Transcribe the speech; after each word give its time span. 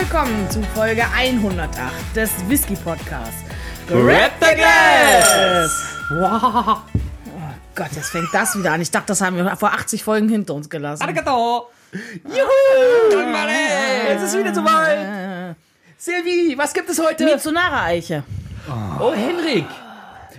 willkommen 0.00 0.50
zu 0.50 0.62
Folge 0.74 1.04
108 1.14 1.92
des 2.16 2.30
Whisky 2.48 2.74
Podcasts. 2.74 3.44
Grab 3.86 4.32
the 4.40 4.54
Glass! 4.54 5.70
Wow. 6.08 6.78
Oh 7.26 7.40
Gott, 7.74 7.90
jetzt 7.94 8.08
fängt 8.08 8.32
das 8.32 8.56
wieder 8.56 8.72
an. 8.72 8.80
Ich 8.80 8.90
dachte, 8.90 9.08
das 9.08 9.20
haben 9.20 9.36
wir 9.36 9.54
vor 9.56 9.74
80 9.74 10.02
Folgen 10.02 10.30
hinter 10.30 10.54
uns 10.54 10.70
gelassen. 10.70 11.02
Arigato! 11.02 11.68
Juhu! 11.92 13.20
Es 14.08 14.22
ist 14.22 14.38
wieder 14.38 14.54
soweit! 14.54 15.54
Silvi, 15.98 16.56
was 16.56 16.72
gibt 16.72 16.88
es 16.88 16.98
heute? 16.98 17.26
Mitsunara-Eiche. 17.26 18.22
Oh, 18.98 19.12
Henrik! 19.12 19.66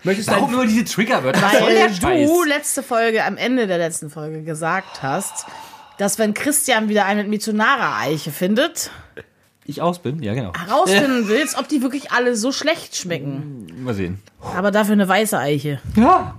Möchtest 0.02 0.30
du 0.30 0.34
Warum 0.34 0.54
nur 0.54 0.66
diese 0.66 0.86
Triggerwörter? 0.86 1.40
Weil 1.40 2.26
du 2.26 2.44
letzte 2.46 2.82
Folge, 2.82 3.24
am 3.24 3.38
Ende 3.38 3.68
der 3.68 3.78
letzten 3.78 4.10
Folge 4.10 4.42
gesagt 4.42 5.04
hast, 5.04 5.46
dass 6.00 6.18
wenn 6.18 6.34
Christian 6.34 6.90
wieder 6.90 7.06
eine 7.06 7.26
Mitsunara-Eiche 7.26 8.32
findet, 8.32 8.90
Ich 9.66 9.82
aus 9.82 10.00
bin? 10.00 10.22
Ja, 10.24 10.34
genau. 10.34 10.54
herausfinden 10.54 11.24
willst, 11.28 11.58
ob 11.58 11.68
die 11.68 11.82
wirklich 11.82 12.12
alle 12.12 12.36
so 12.36 12.52
schlecht 12.52 12.96
schmecken. 12.96 13.68
Mal 13.84 13.94
sehen. 13.94 14.20
Aber 14.56 14.72
dafür 14.72 14.94
eine 14.94 15.08
weiße 15.08 15.38
Eiche. 15.38 15.80
Ja. 15.96 16.36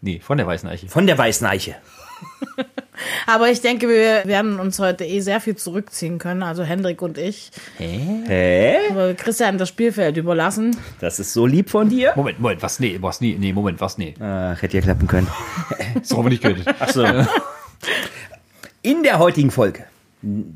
Nee, 0.00 0.20
von 0.20 0.38
der 0.38 0.46
weißen 0.46 0.68
Eiche. 0.68 0.88
Von 0.88 1.06
der 1.06 1.16
weißen 1.18 1.46
Eiche. 1.46 1.76
Aber 3.26 3.48
ich 3.50 3.60
denke, 3.60 3.88
wir 3.88 4.24
werden 4.24 4.58
uns 4.58 4.78
heute 4.78 5.04
eh 5.04 5.20
sehr 5.20 5.40
viel 5.40 5.56
zurückziehen 5.56 6.18
können, 6.18 6.42
also 6.42 6.64
Hendrik 6.64 7.00
und 7.00 7.16
ich. 7.16 7.50
Hä? 7.76 8.76
Aber 8.90 9.14
Christian 9.14 9.56
das 9.58 9.68
Spielfeld 9.68 10.16
überlassen. 10.16 10.76
Das 11.00 11.20
ist 11.20 11.32
so 11.32 11.46
lieb 11.46 11.70
von 11.70 11.88
dir. 11.88 12.12
Moment, 12.16 12.40
Moment, 12.40 12.62
was? 12.62 12.80
Nee, 12.80 12.98
was? 13.00 13.20
Nee, 13.20 13.36
nee, 13.38 13.52
Moment, 13.52 13.80
was? 13.80 13.98
Nee. 13.98 14.14
Ach, 14.20 14.60
hätte 14.60 14.76
ja 14.76 14.82
klappen 14.82 15.06
können. 15.06 15.28
So 16.02 16.16
haben 16.16 16.24
wir 16.24 16.30
nicht 16.30 16.42
gehört. 16.42 16.66
Achso. 16.80 17.04
In 18.82 19.02
der 19.02 19.18
heutigen 19.18 19.50
Folge, 19.50 19.84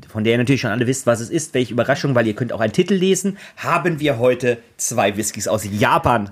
von 0.09 0.23
der 0.23 0.33
ihr 0.33 0.37
natürlich 0.37 0.61
schon 0.61 0.71
alle 0.71 0.87
wisst, 0.87 1.05
was 1.05 1.19
es 1.19 1.29
ist, 1.29 1.53
welche 1.53 1.73
Überraschung, 1.73 2.15
weil 2.15 2.27
ihr 2.27 2.33
könnt 2.35 2.51
auch 2.51 2.59
einen 2.59 2.73
Titel 2.73 2.93
lesen, 2.95 3.37
haben 3.57 3.99
wir 3.99 4.19
heute 4.19 4.57
zwei 4.77 5.15
Whiskys 5.15 5.47
aus 5.47 5.63
Japan. 5.69 6.31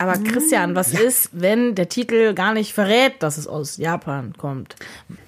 Aber 0.00 0.12
Christian, 0.12 0.76
was 0.76 0.94
ist, 0.94 1.30
wenn 1.32 1.74
der 1.74 1.88
Titel 1.88 2.32
gar 2.32 2.54
nicht 2.54 2.72
verrät, 2.72 3.14
dass 3.20 3.36
es 3.36 3.48
aus 3.48 3.78
Japan 3.78 4.32
kommt? 4.38 4.76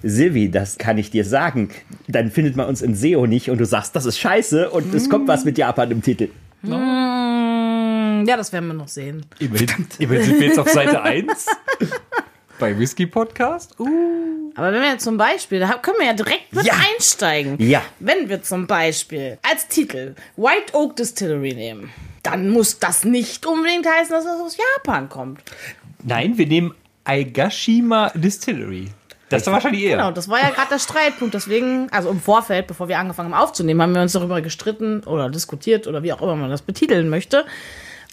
Silvi, 0.01 0.49
das 0.49 0.77
kann 0.77 0.97
ich 0.97 1.11
dir 1.11 1.25
sagen. 1.25 1.71
Dann 2.07 2.31
findet 2.31 2.55
man 2.55 2.67
uns 2.67 2.81
in 2.81 2.95
SEO 2.95 3.27
nicht 3.27 3.49
und 3.49 3.57
du 3.57 3.65
sagst, 3.65 3.95
das 3.97 4.05
ist 4.05 4.17
scheiße 4.17 4.69
und 4.69 4.93
es 4.93 5.09
kommt 5.09 5.27
was 5.27 5.43
mit 5.43 5.57
Japan 5.57 5.91
im 5.91 6.01
Titel. 6.01 6.29
Hm, 6.61 8.23
Ja, 8.25 8.37
das 8.37 8.53
werden 8.53 8.67
wir 8.67 8.73
noch 8.73 8.87
sehen. 8.87 9.25
Immerhin, 9.39 9.67
immerhin 9.99 10.23
sind 10.23 10.39
wir 10.39 10.47
jetzt 10.47 10.59
auf 10.59 10.69
Seite 10.69 11.01
1 11.01 11.47
bei 12.59 12.77
Whisky 12.77 13.07
Podcast. 13.07 13.77
Uh. 13.77 14.40
Aber 14.55 14.71
wenn 14.73 14.81
wir 14.81 14.91
jetzt 14.91 15.03
zum 15.03 15.17
Beispiel, 15.17 15.59
da 15.59 15.73
können 15.73 15.97
wir 15.99 16.07
ja 16.07 16.13
direkt 16.13 16.53
mit 16.53 16.65
Ja. 16.65 16.73
einsteigen. 16.93 17.55
Ja. 17.59 17.81
Wenn 17.99 18.29
wir 18.29 18.41
zum 18.43 18.67
Beispiel 18.67 19.37
als 19.49 19.67
Titel 19.67 20.15
White 20.37 20.73
Oak 20.73 20.95
Distillery 20.95 21.53
nehmen, 21.53 21.91
dann 22.23 22.49
muss 22.49 22.79
das 22.79 23.03
nicht 23.03 23.45
unbedingt 23.45 23.87
heißen, 23.87 24.11
dass 24.11 24.25
es 24.25 24.41
aus 24.41 24.57
Japan 24.57 25.09
kommt. 25.09 25.41
Nein, 26.03 26.37
wir 26.37 26.47
nehmen 26.47 26.73
Aigashima 27.03 28.11
Distillery. 28.15 28.89
Das 29.29 29.41
ist 29.41 29.47
doch 29.47 29.53
wahrscheinlich 29.53 29.83
eher. 29.83 29.95
Genau, 29.97 30.11
das 30.11 30.27
war 30.27 30.39
ja 30.41 30.49
gerade 30.49 30.69
der 30.71 30.79
Streitpunkt. 30.79 31.33
Deswegen, 31.33 31.87
also 31.91 32.09
im 32.09 32.19
Vorfeld, 32.19 32.67
bevor 32.67 32.89
wir 32.89 32.99
angefangen 32.99 33.33
haben 33.33 33.41
aufzunehmen, 33.41 33.81
haben 33.81 33.95
wir 33.95 34.01
uns 34.01 34.11
darüber 34.11 34.41
gestritten 34.41 35.03
oder 35.05 35.29
diskutiert 35.29 35.87
oder 35.87 36.03
wie 36.03 36.11
auch 36.11 36.21
immer 36.21 36.35
man 36.35 36.49
das 36.49 36.61
betiteln 36.61 37.07
möchte. 37.09 37.45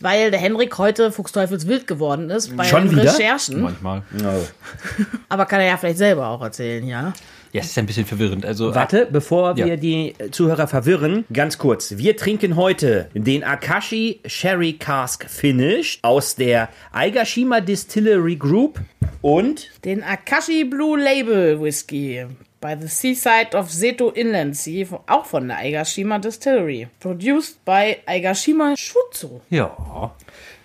Weil 0.01 0.31
der 0.31 0.39
Henrik 0.41 0.79
heute 0.79 1.11
fuchsteufelswild 1.11 1.87
geworden 1.87 2.31
ist 2.31 2.57
bei 2.57 2.65
Schon 2.65 2.91
wieder? 2.91 3.03
Recherchen. 3.05 3.61
Manchmal. 3.63 4.03
Aber 5.29 5.47
kann 5.47 5.61
er 5.61 5.67
ja 5.69 5.77
vielleicht 5.77 5.99
selber 5.99 6.29
auch 6.29 6.41
erzählen, 6.43 6.87
ja? 6.87 7.13
Ja, 7.53 7.63
es 7.63 7.69
ist 7.69 7.79
ein 7.79 7.87
bisschen 7.87 8.05
verwirrend. 8.07 8.45
Also, 8.45 8.75
Warte, 8.75 9.09
bevor 9.11 9.57
wir 9.57 9.67
Ja. 9.67 9.77
die 9.77 10.15
Zuhörer 10.31 10.69
verwirren, 10.69 11.25
ganz 11.33 11.57
kurz. 11.59 11.97
Wir 11.97 12.17
trinken 12.17 12.57
heute 12.57 13.09
den 13.15 13.43
Akashi 13.43 14.21
Sherry 14.27 14.75
Cask 14.75 15.29
Finished 15.29 15.99
aus 16.03 16.37
der 16.37 16.69
Aigashima 16.93 17.61
Distillery 17.61 18.37
Group 18.37 18.81
und 19.23 19.71
Den 19.85 20.03
Akashi 20.05 20.65
Blue 20.65 20.99
Label 20.99 21.61
Whisky 21.61 22.27
by 22.61 22.75
the 22.81 22.89
Seaside 22.89 23.55
of 23.55 23.71
Seto 23.71 24.11
Inland 24.11 24.57
Sea, 24.57 24.87
auch 25.07 25.27
von 25.27 25.49
der 25.49 25.59
Aigashima 25.59 26.19
Distillery. 26.19 26.89
Produced 27.01 27.65
by 27.65 27.97
Aigashima 28.07 28.75
Shuzo. 28.77 29.41
ja. 29.51 30.13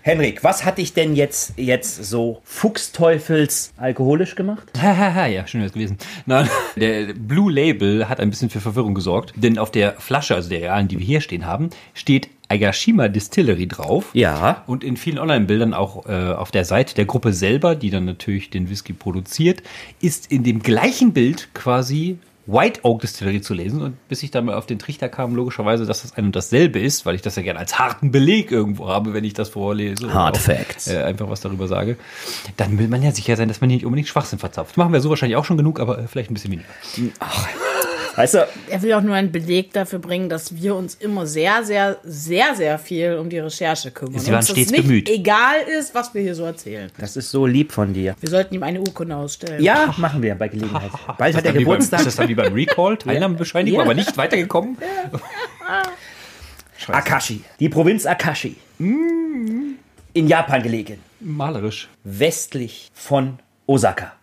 Henrik, 0.06 0.44
was 0.44 0.66
hat 0.66 0.80
dich 0.80 0.92
denn 0.94 1.16
jetzt, 1.16 1.54
jetzt 1.56 2.04
so 2.04 2.42
fuchsteufels 2.44 3.72
alkoholisch 3.78 4.36
gemacht? 4.36 4.68
Hahaha, 4.78 5.28
ja, 5.28 5.48
schön 5.48 5.62
wär's 5.62 5.72
gewesen. 5.72 5.98
Nein, 6.26 6.50
der 6.76 7.14
Blue 7.14 7.50
Label 7.50 8.10
hat 8.10 8.20
ein 8.20 8.30
bisschen 8.30 8.50
für 8.50 8.60
Verwirrung 8.60 8.96
gesorgt, 8.96 9.32
denn 9.38 9.58
auf 9.58 9.72
der 9.72 9.94
Flasche, 9.94 10.36
also 10.36 10.50
der 10.50 10.60
realen, 10.60 10.90
die 10.90 11.00
wir 11.00 11.06
hier 11.06 11.22
stehen 11.22 11.46
haben, 11.46 11.70
steht 11.94 12.28
Aigashima 12.50 13.08
Distillery 13.08 13.68
drauf. 13.68 14.10
Ja. 14.14 14.64
Und 14.68 14.84
in 14.84 14.98
vielen 14.98 15.20
Online-Bildern 15.20 15.74
auch 15.74 16.06
äh, 16.06 16.34
auf 16.34 16.52
der 16.52 16.66
Seite 16.66 16.96
der 16.96 17.06
Gruppe 17.06 17.34
selber, 17.34 17.76
die 17.76 17.90
dann 17.90 18.06
natürlich 18.06 18.50
den 18.50 18.70
Whisky 18.70 18.94
produziert, 18.94 19.64
ist 20.02 20.32
in 20.32 20.44
dem 20.44 20.62
gleichen 20.62 21.14
Bild 21.14 21.54
quasi 21.54 22.18
White 22.46 22.82
Oak 22.84 23.02
Distillery 23.02 23.42
zu 23.42 23.54
lesen. 23.54 23.82
Und 23.82 24.08
bis 24.08 24.22
ich 24.24 24.32
dann 24.32 24.46
mal 24.46 24.56
auf 24.56 24.66
den 24.66 24.80
Trichter 24.80 25.08
kam, 25.10 25.36
logischerweise, 25.36 25.86
dass 25.86 26.02
das 26.02 26.18
ein 26.18 26.26
und 26.26 26.36
dasselbe 26.36 26.80
ist, 26.80 27.06
weil 27.06 27.16
ich 27.16 27.22
das 27.22 27.36
ja 27.36 27.42
gerne 27.42 27.60
als 27.60 27.80
harten 27.80 28.12
Beleg 28.12 28.52
irgendwo 28.52 28.90
habe, 28.90 29.14
wenn 29.14 29.24
ich 29.24 29.34
das 29.34 29.50
vorlese. 29.50 30.14
Hard 30.14 30.38
auch, 30.38 30.42
Facts. 30.42 30.88
Äh, 30.88 31.04
einfach 31.04 31.30
was 31.30 31.42
darüber 31.42 31.68
sage. 31.68 31.98
Dann 32.58 32.78
will 32.78 32.90
man 32.90 33.02
ja 33.02 33.12
sicher 33.12 33.38
sein, 33.38 33.48
dass 33.48 33.62
man 33.62 33.70
hier 33.70 33.78
nicht 33.78 33.86
unbedingt 33.86 34.10
Schwachsinn 34.10 34.40
verzapft. 34.40 34.76
Machen 34.78 34.92
wir 34.92 35.00
so 35.00 35.10
wahrscheinlich 35.10 35.38
auch 35.38 35.46
schon 35.46 35.58
genug, 35.58 35.80
aber 35.80 36.00
äh, 36.00 36.08
vielleicht 36.08 36.32
ein 36.32 36.34
bisschen 36.34 36.52
weniger. 36.52 36.68
Weißt 38.16 38.36
du, 38.36 38.48
Er 38.70 38.82
will 38.82 38.94
auch 38.94 39.02
nur 39.02 39.16
einen 39.16 39.32
Beleg 39.32 39.74
dafür 39.74 39.98
bringen, 40.00 40.30
dass 40.30 40.56
wir 40.56 40.76
uns 40.76 40.94
immer 40.96 41.26
sehr, 41.26 41.64
sehr, 41.64 41.98
sehr, 42.04 42.54
sehr 42.56 42.78
viel 42.78 43.16
um 43.16 43.30
die 43.30 43.40
Recherche 43.40 43.90
kümmern. 43.92 44.20
Sie 44.20 44.28
waren 44.28 44.38
Uns 44.38 44.48
das 44.48 44.56
stets 44.56 44.72
nicht 44.72 44.84
bemüht. 44.84 45.10
egal 45.10 45.56
ist, 45.80 45.96
was 45.96 46.14
wir 46.14 46.22
hier 46.22 46.36
so 46.36 46.44
erzählen. 46.44 46.92
das 46.98 47.18
ist 47.18 47.32
so 47.32 47.46
lieb 47.48 47.72
von 47.72 47.92
dir. 47.94 48.16
Wir 48.20 48.30
sollten 48.30 48.54
ihm 48.54 48.64
eine 48.64 48.80
Urkunde 48.82 49.16
ausstellen. 49.16 49.64
Ja, 49.64 49.94
machen 49.98 50.22
wir 50.22 50.36
bei 50.36 50.48
Gelegenheit. 50.48 50.92
Bald 51.18 51.36
hat 51.36 51.44
er 51.46 51.52
wie 51.54 51.58
beim- 51.58 51.64
Geburtstag. 51.64 52.00
Ist 52.02 52.06
das 52.06 52.16
dann 52.18 52.28
wie 52.30 52.36
beim 52.36 52.54
Recall? 52.54 52.98
Teilnahmebescheinigung, 53.00 53.80
Ja. 53.80 53.84
aber 53.86 53.94
nicht 53.96 54.16
weitergekommen? 54.16 54.78
Scheiße. 56.78 56.94
Akashi, 56.98 57.42
die 57.60 57.70
Provinz 57.70 58.06
Akashi. 58.06 58.58
In 58.80 60.28
Japan 60.28 60.62
gelegen, 60.62 61.00
Malerisch. 61.20 61.88
westlich 62.04 62.92
von 62.94 63.40
Osaka. 63.66 64.14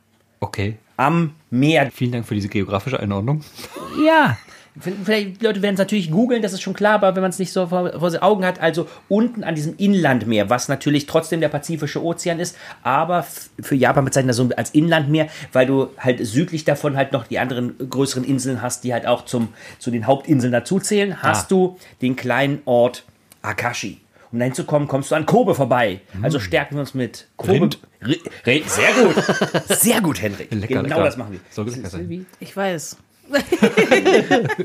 Okay. 0.40 0.76
Am 1.00 1.32
Meer. 1.50 1.90
Vielen 1.92 2.12
Dank 2.12 2.26
für 2.26 2.34
diese 2.34 2.48
geografische 2.48 3.00
Einordnung. 3.00 3.42
Ja. 4.06 4.38
Vielleicht, 4.80 5.40
die 5.40 5.44
Leute 5.44 5.62
werden 5.62 5.74
es 5.74 5.78
natürlich 5.80 6.12
googeln, 6.12 6.42
das 6.42 6.52
ist 6.52 6.62
schon 6.62 6.74
klar, 6.74 6.94
aber 6.94 7.16
wenn 7.16 7.22
man 7.22 7.30
es 7.30 7.40
nicht 7.40 7.52
so 7.52 7.66
vor, 7.66 7.90
vor 7.98 8.08
den 8.08 8.22
Augen 8.22 8.44
hat, 8.44 8.60
also 8.60 8.86
unten 9.08 9.42
an 9.42 9.56
diesem 9.56 9.74
Inlandmeer, 9.76 10.48
was 10.48 10.68
natürlich 10.68 11.06
trotzdem 11.06 11.40
der 11.40 11.48
Pazifische 11.48 12.02
Ozean 12.02 12.38
ist, 12.38 12.56
aber 12.84 13.26
für 13.60 13.74
Japan 13.74 14.04
bezeichnet 14.04 14.30
das 14.30 14.36
so 14.36 14.48
als 14.56 14.70
Inlandmeer, 14.70 15.26
weil 15.52 15.66
du 15.66 15.88
halt 15.98 16.24
südlich 16.24 16.64
davon 16.64 16.96
halt 16.96 17.12
noch 17.12 17.26
die 17.26 17.40
anderen 17.40 17.74
größeren 17.90 18.22
Inseln 18.24 18.62
hast, 18.62 18.84
die 18.84 18.92
halt 18.92 19.06
auch 19.06 19.24
zum, 19.24 19.48
zu 19.80 19.90
den 19.90 20.06
Hauptinseln 20.06 20.52
dazuzählen, 20.52 21.20
hast 21.20 21.46
Ah. 21.46 21.48
du 21.48 21.76
den 22.00 22.14
kleinen 22.14 22.62
Ort 22.64 23.04
Akashi. 23.42 23.98
Um 24.32 24.38
dahin 24.38 24.54
zu 24.54 24.64
kommen, 24.64 24.86
kommst 24.88 25.10
du 25.10 25.14
an 25.16 25.26
Kobe 25.26 25.54
vorbei. 25.54 26.00
Also 26.22 26.38
stärken 26.38 26.76
wir 26.76 26.80
uns 26.80 26.94
mit 26.94 27.26
Kobe. 27.36 27.52
Rind. 27.54 27.78
Ri- 28.02 28.20
Rind. 28.46 28.70
Sehr 28.70 28.92
gut. 28.92 29.24
Sehr 29.80 30.00
gut, 30.00 30.22
Henrik. 30.22 30.48
Lecker, 30.54 30.66
genau 30.68 30.82
lecker. 30.82 31.04
das 31.04 31.16
machen 31.16 31.32
wir. 31.32 31.40
Soll 31.50 31.68
lecker 31.68 31.88
sein. 31.90 32.00
Silvi, 32.02 32.26
Ich 32.38 32.56
weiß. 32.56 32.96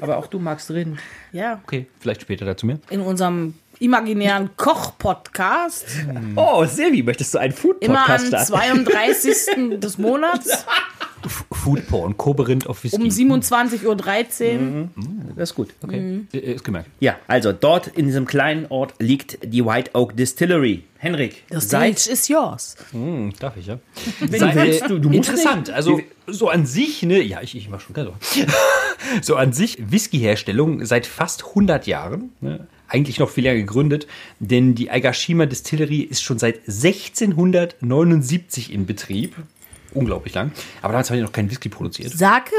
Aber 0.02 0.18
auch 0.18 0.28
du 0.28 0.40
magst 0.40 0.70
Rind. 0.72 1.00
Ja. 1.32 1.60
Okay, 1.64 1.88
vielleicht 2.00 2.22
später 2.22 2.46
dazu 2.46 2.66
mehr. 2.66 2.80
In 2.90 3.02
unserem 3.02 3.56
imaginären 3.80 4.50
Koch-Podcast. 4.56 5.86
Oh, 6.36 6.66
Silvi, 6.66 7.04
möchtest 7.04 7.34
du 7.34 7.40
einen 7.40 7.54
Immer 7.54 7.60
Food-Podcast 7.60 8.34
am 8.34 8.46
starten? 8.46 8.86
32. 8.86 9.80
des 9.80 9.98
Monats 9.98 10.66
Food 11.66 11.88
Porn, 11.88 12.16
Koberind 12.16 12.68
auf 12.68 12.84
Whisky. 12.84 13.02
um 13.02 13.08
27.13 13.08 13.86
Uhr. 13.86 14.90
Das 15.36 15.50
ist 15.50 15.56
gut. 15.56 15.70
Okay, 15.82 16.22
äh, 16.32 16.38
ist 16.38 16.64
gemerkt. 16.64 16.92
Ja, 17.00 17.18
also 17.26 17.54
dort 17.54 17.88
in 17.88 18.06
diesem 18.06 18.28
kleinen 18.28 18.68
Ort 18.68 18.94
liegt 19.00 19.40
die 19.44 19.66
White 19.66 19.90
Oak 19.96 20.16
Distillery. 20.16 20.84
Henrik, 21.00 21.44
The 21.50 21.60
seit 21.60 22.00
stage 22.00 22.14
is 22.14 22.28
yours. 22.28 22.76
Hm, 22.92 23.34
darf 23.40 23.58
ich, 23.58 23.66
ja? 23.66 23.80
wenn 24.20 24.40
du 24.40 24.56
willst, 24.56 24.90
du, 24.90 25.00
du 25.00 25.10
musst 25.10 25.30
Interessant. 25.30 25.68
nicht. 25.68 25.76
Also, 25.76 26.02
so 26.28 26.50
an 26.50 26.68
sich, 26.68 27.02
ne, 27.02 27.24
ja, 27.24 27.42
ich, 27.42 27.56
ich 27.56 27.68
mach 27.68 27.80
schon, 27.80 27.96
also. 27.96 28.14
so 29.24 29.36
an 29.36 29.52
sich, 29.52 29.92
Whisky-Herstellung 29.92 30.86
seit 30.86 31.08
fast 31.08 31.46
100 31.48 31.88
Jahren, 31.88 32.30
ne, 32.42 32.68
eigentlich 32.88 33.20
noch 33.20 33.30
viel 33.30 33.44
länger 33.44 33.60
gegründet, 33.60 34.06
denn 34.40 34.76
die 34.76 34.92
Aigashima 34.92 35.48
Distillery 35.48 36.02
ist 36.02 36.22
schon 36.22 36.38
seit 36.38 36.60
1679 36.68 38.72
in 38.72 38.86
Betrieb. 38.86 39.36
Unglaublich 39.96 40.34
lang. 40.34 40.52
Aber 40.82 40.94
damals 40.94 41.10
haben 41.10 41.18
die 41.18 41.24
noch 41.24 41.32
keinen 41.32 41.50
Whisky 41.50 41.70
produziert. 41.70 42.12
Sake? 42.12 42.52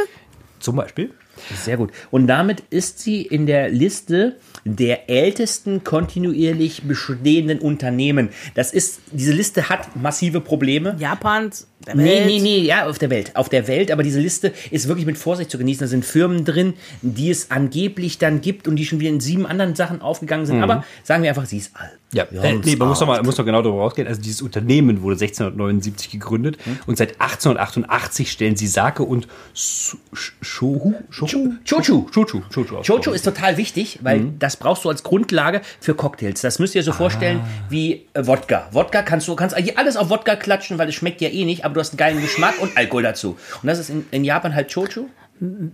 Zum 0.58 0.76
Beispiel. 0.76 1.12
Sehr 1.54 1.76
gut. 1.76 1.92
Und 2.10 2.26
damit 2.26 2.60
ist 2.70 2.98
sie 2.98 3.22
in 3.22 3.46
der 3.46 3.68
Liste 3.68 4.36
der 4.64 5.10
ältesten 5.10 5.84
kontinuierlich 5.84 6.84
bestehenden 6.84 7.58
Unternehmen. 7.58 8.30
Das 8.54 8.72
ist, 8.72 9.00
diese 9.12 9.32
Liste 9.32 9.68
hat 9.68 9.96
massive 9.96 10.40
Probleme. 10.40 10.96
Japans, 10.98 11.68
der 11.86 11.94
Nee, 11.94 12.04
Welt. 12.04 12.26
nee, 12.26 12.38
nee, 12.40 12.58
ja, 12.60 12.86
auf 12.88 12.98
der 12.98 13.10
Welt. 13.10 13.32
Auf 13.36 13.48
der 13.48 13.68
Welt, 13.68 13.90
aber 13.90 14.02
diese 14.02 14.20
Liste 14.20 14.52
ist 14.70 14.88
wirklich 14.88 15.06
mit 15.06 15.18
Vorsicht 15.18 15.50
zu 15.50 15.58
genießen. 15.58 15.80
Da 15.80 15.86
sind 15.88 16.04
Firmen 16.04 16.44
drin, 16.44 16.74
die 17.02 17.30
es 17.30 17.50
angeblich 17.50 18.18
dann 18.18 18.40
gibt 18.40 18.66
und 18.66 18.76
die 18.76 18.86
schon 18.86 18.98
wieder 19.00 19.10
in 19.10 19.20
sieben 19.20 19.46
anderen 19.46 19.74
Sachen 19.74 20.00
aufgegangen 20.00 20.46
sind. 20.46 20.62
Aber 20.62 20.84
sagen 21.04 21.22
wir 21.22 21.30
einfach, 21.30 21.44
sie 21.46 21.58
ist 21.58 21.72
alt. 21.74 21.90
Ja, 22.12 22.22
äh, 22.24 22.54
nee, 22.64 22.76
man 22.76 22.88
muss 22.88 23.00
doch, 23.00 23.06
mal, 23.06 23.22
muss 23.24 23.34
doch 23.34 23.44
genau 23.44 23.62
darüber 23.62 23.80
rausgehen. 23.82 24.06
Also 24.08 24.22
dieses 24.22 24.40
Unternehmen 24.40 25.02
wurde 25.02 25.14
1679 25.16 26.10
gegründet 26.10 26.56
und 26.86 26.96
seit 26.96 27.20
1888 27.20 28.30
stellen 28.30 28.56
sie 28.56 28.68
Sake 28.68 29.02
und 29.02 29.26
Su- 29.52 29.96
Sh- 30.14 30.32
Shohu? 30.40 30.94
Shohu? 31.10 31.54
Chochu. 31.68 32.06
Chochu. 32.12 32.40
Chochu. 32.82 33.10
Ist 33.10 33.24
total 33.24 33.56
wichtig, 33.56 33.98
weil 34.02 34.32
das 34.38 34.56
brauchst 34.56 34.84
du 34.84 34.88
als 34.88 35.02
Grundlage 35.02 35.60
für 35.80 35.94
Cocktails. 35.94 36.40
Das 36.40 36.58
müsst 36.58 36.74
ihr 36.74 36.82
so 36.84 36.92
vorstellen 36.92 37.40
wie 37.68 38.06
äh, 38.14 38.26
Wodka. 38.26 38.68
Wodka 38.72 39.02
kannst 39.02 39.26
du 39.28 39.34
kannst 39.34 39.54
eigentlich 39.56 39.76
alles 39.76 39.96
auf 39.96 40.08
Wodka 40.08 40.36
klatschen, 40.36 40.78
weil 40.78 40.88
es 40.88 40.94
schmeckt 40.94 41.20
ja 41.20 41.28
eh 41.28 41.44
nicht, 41.44 41.64
aber 41.66 41.74
du 41.74 41.80
hast 41.80 41.90
einen 41.90 41.98
geilen 41.98 42.20
Geschmack 42.22 42.54
und 42.60 42.76
Alkohol 42.76 43.02
dazu. 43.02 43.36
Und 43.62 43.66
das 43.66 43.78
ist 43.78 43.90
in, 43.90 44.06
in 44.10 44.24
Japan 44.24 44.54
halt 44.54 44.72
Chochu. 44.72 45.06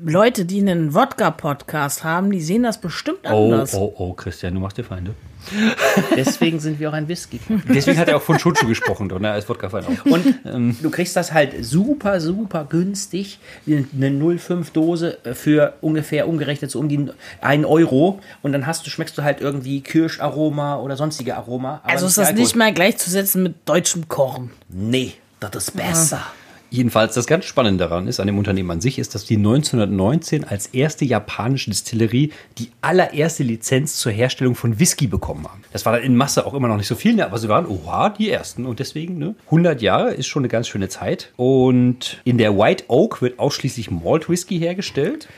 Leute, 0.05 0.45
die 0.45 0.59
einen 0.59 0.93
Wodka-Podcast 0.93 2.03
haben, 2.03 2.33
die 2.33 2.41
sehen 2.41 2.65
das 2.65 2.81
bestimmt 2.81 3.21
Oh, 3.31 3.53
anders. 3.53 3.73
oh, 3.75 3.95
oh, 3.97 4.13
Christian, 4.13 4.55
du 4.55 4.61
machst 4.61 4.77
dir 4.77 4.83
Feinde. 4.83 5.15
Deswegen 6.17 6.59
sind 6.61 6.81
wir 6.81 6.89
auch 6.89 6.93
ein 6.95 7.07
Whisky. 7.09 7.39
Deswegen 7.69 7.99
hat 7.99 8.09
er 8.09 8.17
auch 8.17 8.23
von 8.23 8.39
Chochu 8.39 8.67
gesprochen, 8.67 9.11
und 9.13 9.25
er 9.25 9.37
ist 9.39 9.49
Wodka-Fan 9.49 9.85
auch. 9.87 10.05
Und 10.11 10.83
du 10.83 10.91
kriegst 10.91 11.15
das 11.17 11.33
halt 11.33 11.65
super, 11.65 12.21
super 12.21 12.67
günstig. 12.69 13.39
Eine 13.67 13.85
0,5 14.09 14.73
Dose 14.73 15.19
für 15.33 15.75
ungefähr 15.81 16.29
umgerechnet 16.29 16.71
so 16.71 16.79
um 16.81 16.89
die 16.89 17.07
1 17.41 17.65
Euro. 17.67 18.19
Und 18.43 18.53
dann 18.53 18.67
hast 18.67 18.85
du, 18.87 18.91
schmeckst 18.91 19.17
du 19.19 19.23
halt 19.23 19.41
irgendwie 19.41 19.81
Kirscharoma 19.81 20.77
oder 20.79 20.97
sonstige 20.97 21.37
Aroma. 21.37 21.81
aber 21.85 21.93
Also 21.93 22.07
ist 22.07 22.19
das 22.19 22.29
Alkohol. 22.29 22.43
nicht 22.43 22.57
mal 22.57 22.73
gleichzusetzen 22.75 23.43
mit 23.45 23.55
deutschem 23.65 24.09
Korn. 24.09 24.51
Nee, 24.69 25.15
das 25.49 25.69
ist 25.69 25.77
besser. 25.77 26.25
Jedenfalls, 26.73 27.13
das 27.13 27.27
ganz 27.27 27.45
Spannende 27.45 27.85
daran 27.85 28.09
ist, 28.09 28.19
an 28.19 28.27
dem 28.27 28.39
Unternehmen 28.39 28.71
an 28.71 28.81
sich, 28.81 28.99
ist, 28.99 29.15
dass 29.15 29.27
die 29.27 29.37
1919 29.37 30.45
als 30.45 30.69
erste 30.69 31.05
japanische 31.05 31.69
Distillerie 31.69 32.33
die 32.57 32.71
allererste 32.81 33.43
Lizenz 33.43 33.97
zur 33.97 34.11
Herstellung 34.11 34.55
von 34.55 34.81
Whisky 34.81 35.07
bekommen 35.07 35.47
haben. 35.47 35.61
Das 35.75 35.85
war 35.85 35.93
dann 35.93 36.03
in 36.03 36.17
Masse 36.17 36.47
auch 36.47 36.55
immer 36.55 36.69
noch 36.69 36.79
nicht 36.79 36.87
so 36.87 36.95
viel, 36.95 37.15
ne, 37.15 37.27
aber 37.27 37.37
sie 37.37 37.51
waren, 37.51 37.67
oha, 37.67 38.09
die 38.09 38.31
ersten. 38.31 38.65
Und 38.65 38.79
deswegen, 38.79 39.19
ne, 39.19 39.35
100 39.47 39.83
Jahre 39.83 40.15
ist 40.15 40.29
schon 40.29 40.41
eine 40.41 40.49
ganz 40.49 40.67
schöne 40.67 40.89
Zeit. 40.89 41.31
Und 41.37 42.23
in 42.25 42.39
der 42.39 42.57
White 42.57 42.85
Oak 42.89 43.21
wird 43.21 43.39
ausschließlich 43.39 43.91
Malt 43.91 44.31
Whisky 44.31 44.59
hergestellt. 44.59 45.29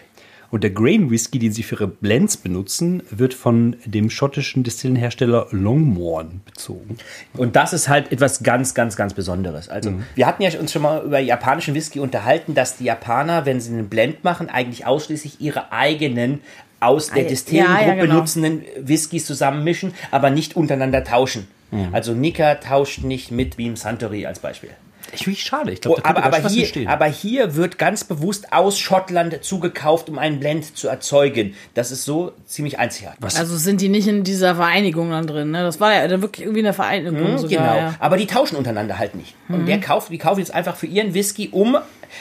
Und 0.54 0.62
der 0.62 0.70
Grain 0.70 1.10
Whisky, 1.10 1.40
den 1.40 1.50
sie 1.50 1.64
für 1.64 1.74
ihre 1.74 1.88
Blends 1.88 2.36
benutzen, 2.36 3.02
wird 3.10 3.34
von 3.34 3.74
dem 3.84 4.08
schottischen 4.08 4.62
Distillenhersteller 4.62 5.48
Longmorn 5.50 6.42
bezogen. 6.46 6.96
Und 7.36 7.56
das 7.56 7.72
ist 7.72 7.88
halt 7.88 8.12
etwas 8.12 8.44
ganz, 8.44 8.72
ganz, 8.72 8.94
ganz 8.94 9.14
Besonderes. 9.14 9.68
Also, 9.68 9.94
wir 10.14 10.28
hatten 10.28 10.44
ja 10.44 10.56
uns 10.60 10.70
schon 10.70 10.82
mal 10.82 11.02
über 11.02 11.18
japanischen 11.18 11.74
Whisky 11.74 11.98
unterhalten, 11.98 12.54
dass 12.54 12.76
die 12.76 12.84
Japaner, 12.84 13.46
wenn 13.46 13.60
sie 13.60 13.72
einen 13.72 13.88
Blend 13.88 14.22
machen, 14.22 14.48
eigentlich 14.48 14.86
ausschließlich 14.86 15.40
ihre 15.40 15.72
eigenen 15.72 16.38
aus 16.78 17.10
der 17.10 17.24
Distillengruppe 17.24 17.80
ja, 17.80 17.88
ja, 17.88 17.94
genau. 17.96 18.14
benutzenden 18.14 18.62
Whiskys 18.78 19.26
zusammenmischen, 19.26 19.92
aber 20.12 20.30
nicht 20.30 20.54
untereinander 20.54 21.02
tauschen. 21.02 21.48
Also 21.90 22.12
Nika 22.12 22.54
tauscht 22.54 23.02
nicht 23.02 23.32
mit 23.32 23.56
Beam 23.56 23.74
Suntory 23.74 24.24
als 24.26 24.38
Beispiel. 24.38 24.70
Ich 25.14 25.24
finde 25.24 25.38
ich 25.38 25.44
schade. 25.44 25.72
Ich 25.72 25.78
Oh, 25.86 25.94
glaube, 25.94 26.02
da 26.02 26.08
aber, 26.10 26.24
aber, 26.24 26.48
hier, 26.48 26.62
entstehen. 26.62 26.88
aber 26.88 27.06
hier 27.06 27.56
wird 27.56 27.78
ganz 27.78 28.04
bewusst 28.04 28.52
aus 28.52 28.78
Schottland 28.78 29.42
zugekauft, 29.44 30.08
um 30.08 30.18
einen 30.18 30.40
Blend 30.40 30.76
zu 30.76 30.88
erzeugen. 30.88 31.54
Das 31.74 31.90
ist 31.90 32.04
so 32.04 32.32
ziemlich 32.46 32.78
einzigartig. 32.78 33.18
Was? 33.22 33.36
Also 33.36 33.56
sind 33.56 33.80
die 33.80 33.88
nicht 33.88 34.06
in 34.08 34.24
dieser 34.24 34.54
Vereinigung 34.56 35.10
dann 35.10 35.26
drin, 35.26 35.50
ne? 35.50 35.62
Das 35.62 35.80
war 35.80 35.94
ja 35.94 36.06
dann 36.08 36.22
wirklich 36.22 36.44
irgendwie 36.44 36.60
eine 36.64 36.72
Vereinigung 36.72 37.38
sogar, 37.38 37.48
Genau. 37.48 37.76
ja. 37.76 37.94
Aber 38.00 38.16
die 38.16 38.26
tauschen 38.26 38.56
untereinander 38.56 38.98
halt 38.98 39.14
nicht. 39.14 39.34
Und 39.48 39.66
der 39.66 39.80
kauft, 39.80 40.10
die 40.10 40.18
kaufen 40.18 40.40
jetzt 40.40 40.52
einfach 40.54 40.76
für 40.76 40.86
ihren 40.86 41.14
Whisky 41.14 41.48
um. 41.52 41.76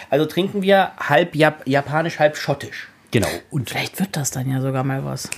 Also 0.10 0.26
trinken 0.26 0.62
wir 0.62 0.92
halb 1.00 1.36
Jap 1.36 1.68
japanisch, 1.68 2.20
halb 2.20 2.36
schottisch. 2.38 2.88
Genau. 3.14 3.28
Und 3.52 3.70
Vielleicht 3.70 4.00
wird 4.00 4.18
das 4.18 4.32
dann 4.32 4.50
ja 4.50 4.60
sogar 4.60 4.84
mal 4.84 5.06
was. 5.06 5.30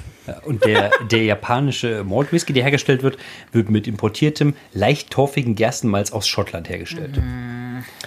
Und 0.45 0.63
der, 0.63 0.92
der 1.12 1.25
japanische 1.25 2.06
Malt 2.06 2.31
Whisky, 2.31 2.54
der 2.54 2.63
hergestellt 2.63 3.04
wird, 3.04 3.18
wird 3.51 3.69
mit 3.69 3.86
importiertem, 3.86 4.56
leicht 4.72 5.12
torfigen 5.12 5.56
Gerstenmalz 5.56 6.13
aus 6.13 6.25
Schottland 6.25 6.69
hergestellt. 6.69 7.22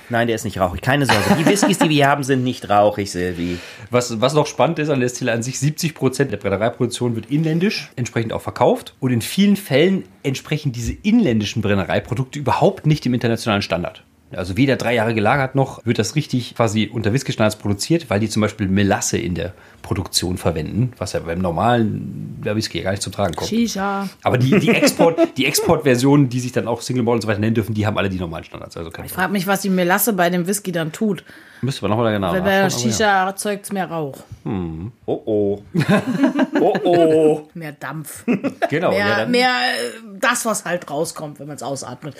Nein, 0.08 0.26
der 0.26 0.36
ist 0.36 0.44
nicht 0.44 0.58
rauchig. 0.58 0.80
Keine 0.80 1.04
Sorge. 1.04 1.36
Die 1.38 1.44
Whiskys, 1.44 1.78
die 1.78 1.90
wir 1.90 2.08
haben, 2.08 2.24
sind 2.24 2.44
nicht 2.44 2.70
rauchig, 2.70 3.10
Silvi. 3.10 3.58
Was, 3.90 4.22
was 4.22 4.32
noch 4.32 4.46
spannend 4.46 4.78
ist 4.78 4.88
an 4.88 5.00
der 5.00 5.10
Stille 5.10 5.32
an 5.32 5.42
sich, 5.42 5.58
70 5.58 5.94
Prozent 5.94 6.32
der 6.32 6.38
Brennereiproduktion 6.38 7.14
wird 7.14 7.30
inländisch, 7.30 7.90
entsprechend 7.94 8.32
auch 8.32 8.40
verkauft. 8.40 8.94
Und 9.00 9.12
in 9.12 9.20
vielen 9.20 9.56
Fällen 9.56 10.04
entsprechen 10.22 10.72
diese 10.72 10.94
inländischen 10.94 11.60
Brennereiprodukte 11.60 12.38
überhaupt 12.38 12.86
nicht 12.86 13.04
dem 13.04 13.12
internationalen 13.12 13.60
Standard. 13.60 14.02
Also 14.30 14.56
weder 14.56 14.76
drei 14.76 14.94
Jahre 14.94 15.14
gelagert 15.14 15.54
noch 15.54 15.84
wird 15.86 15.98
das 15.98 16.14
richtig 16.14 16.54
quasi 16.54 16.90
unter 16.92 17.12
Whisky-Standards 17.12 17.56
produziert, 17.56 18.10
weil 18.10 18.20
die 18.20 18.28
zum 18.28 18.42
Beispiel 18.42 18.68
Melasse 18.68 19.18
in 19.18 19.34
der 19.34 19.54
Produktion 19.88 20.36
verwenden, 20.36 20.92
was 20.98 21.14
ja 21.14 21.20
beim 21.20 21.38
normalen 21.38 22.38
Whisky 22.42 22.76
ja 22.76 22.84
gar 22.84 22.90
nicht 22.90 23.02
zum 23.02 23.10
Tragen 23.10 23.34
kommt. 23.34 23.48
Shisha. 23.48 24.06
Aber 24.22 24.36
die, 24.36 24.58
die 24.58 24.68
Export, 24.68 25.18
die 25.38 25.46
Exportversionen, 25.46 26.28
die 26.28 26.40
sich 26.40 26.52
dann 26.52 26.68
auch 26.68 26.82
Single 26.82 27.04
Malt 27.04 27.14
und 27.16 27.22
so 27.22 27.28
weiter 27.28 27.40
nennen 27.40 27.54
dürfen, 27.54 27.72
die 27.72 27.86
haben 27.86 27.96
alle 27.96 28.10
die 28.10 28.18
normalen 28.18 28.44
Standards. 28.44 28.76
Also 28.76 28.90
Ich 29.02 29.10
frage 29.10 29.32
mich, 29.32 29.46
was 29.46 29.62
die 29.62 29.70
Melasse 29.70 30.12
bei 30.12 30.28
dem 30.28 30.46
Whisky 30.46 30.72
dann 30.72 30.92
tut. 30.92 31.24
Müsste 31.62 31.82
man 31.82 31.92
nochmal 31.92 32.12
genau 32.12 32.32
Weil 32.32 32.42
bei 32.42 32.60
der. 32.60 32.70
Shisha 32.70 33.26
erzeugt 33.28 33.64
es 33.64 33.72
mehr 33.72 33.90
Rauch, 33.90 34.18
Oh 34.44 35.22
oh. 35.24 35.62
Oh 36.60 36.74
oh. 36.84 37.48
mehr 37.54 37.72
Dampf, 37.72 38.24
Genau, 38.68 38.90
mehr, 38.90 38.98
ja, 38.98 39.16
dann, 39.20 39.30
mehr 39.30 39.48
äh, 39.48 40.18
das, 40.20 40.44
was 40.44 40.66
halt 40.66 40.90
rauskommt, 40.90 41.40
wenn 41.40 41.46
man 41.46 41.56
es 41.56 41.62
ausatmet. 41.62 42.14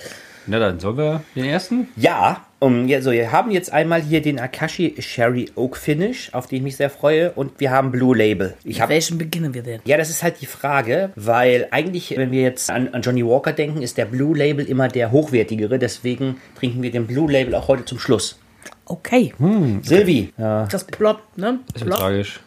na 0.46 0.58
dann 0.58 0.80
sollen 0.80 0.96
wir 0.96 1.22
den 1.36 1.44
ersten? 1.44 1.88
Ja, 1.96 2.46
um, 2.60 2.88
ja, 2.88 3.00
so, 3.00 3.12
wir 3.12 3.30
haben 3.30 3.50
jetzt 3.50 3.72
einmal 3.72 4.02
hier 4.02 4.20
den 4.20 4.40
Akashi 4.40 4.96
Sherry 4.98 5.50
Oak 5.54 5.76
Finish, 5.76 6.34
auf 6.34 6.46
den 6.46 6.56
ich 6.56 6.62
mich 6.62 6.76
sehr 6.76 6.90
freue. 6.90 7.30
Und 7.32 7.60
wir 7.60 7.70
haben 7.70 7.92
Blue 7.92 8.16
Label. 8.16 8.54
Ich 8.60 8.74
Mit 8.74 8.80
habe 8.80 8.94
welchem 8.94 9.18
beginnen 9.18 9.54
wir 9.54 9.62
denn? 9.62 9.80
Ja, 9.84 9.96
das 9.96 10.10
ist 10.10 10.22
halt 10.22 10.40
die 10.40 10.46
Frage, 10.46 11.10
weil 11.14 11.68
eigentlich, 11.70 12.16
wenn 12.16 12.32
wir 12.32 12.42
jetzt 12.42 12.70
an, 12.70 12.88
an 12.88 13.02
Johnny 13.02 13.24
Walker 13.24 13.52
denken, 13.52 13.82
ist 13.82 13.96
der 13.96 14.06
Blue 14.06 14.36
Label 14.36 14.64
immer 14.64 14.88
der 14.88 15.12
hochwertigere. 15.12 15.78
Deswegen 15.78 16.40
trinken 16.58 16.82
wir 16.82 16.90
den 16.90 17.06
Blue 17.06 17.30
Label 17.30 17.54
auch 17.54 17.68
heute 17.68 17.84
zum 17.84 17.98
Schluss. 17.98 18.38
Okay, 18.86 19.34
Silvi, 19.82 20.32
ja, 20.38 20.66
das 20.66 20.84
ploppt, 20.84 21.36
ne? 21.36 21.60
Das 21.74 21.84
wird 21.84 21.96
Ploppt. 21.96 22.40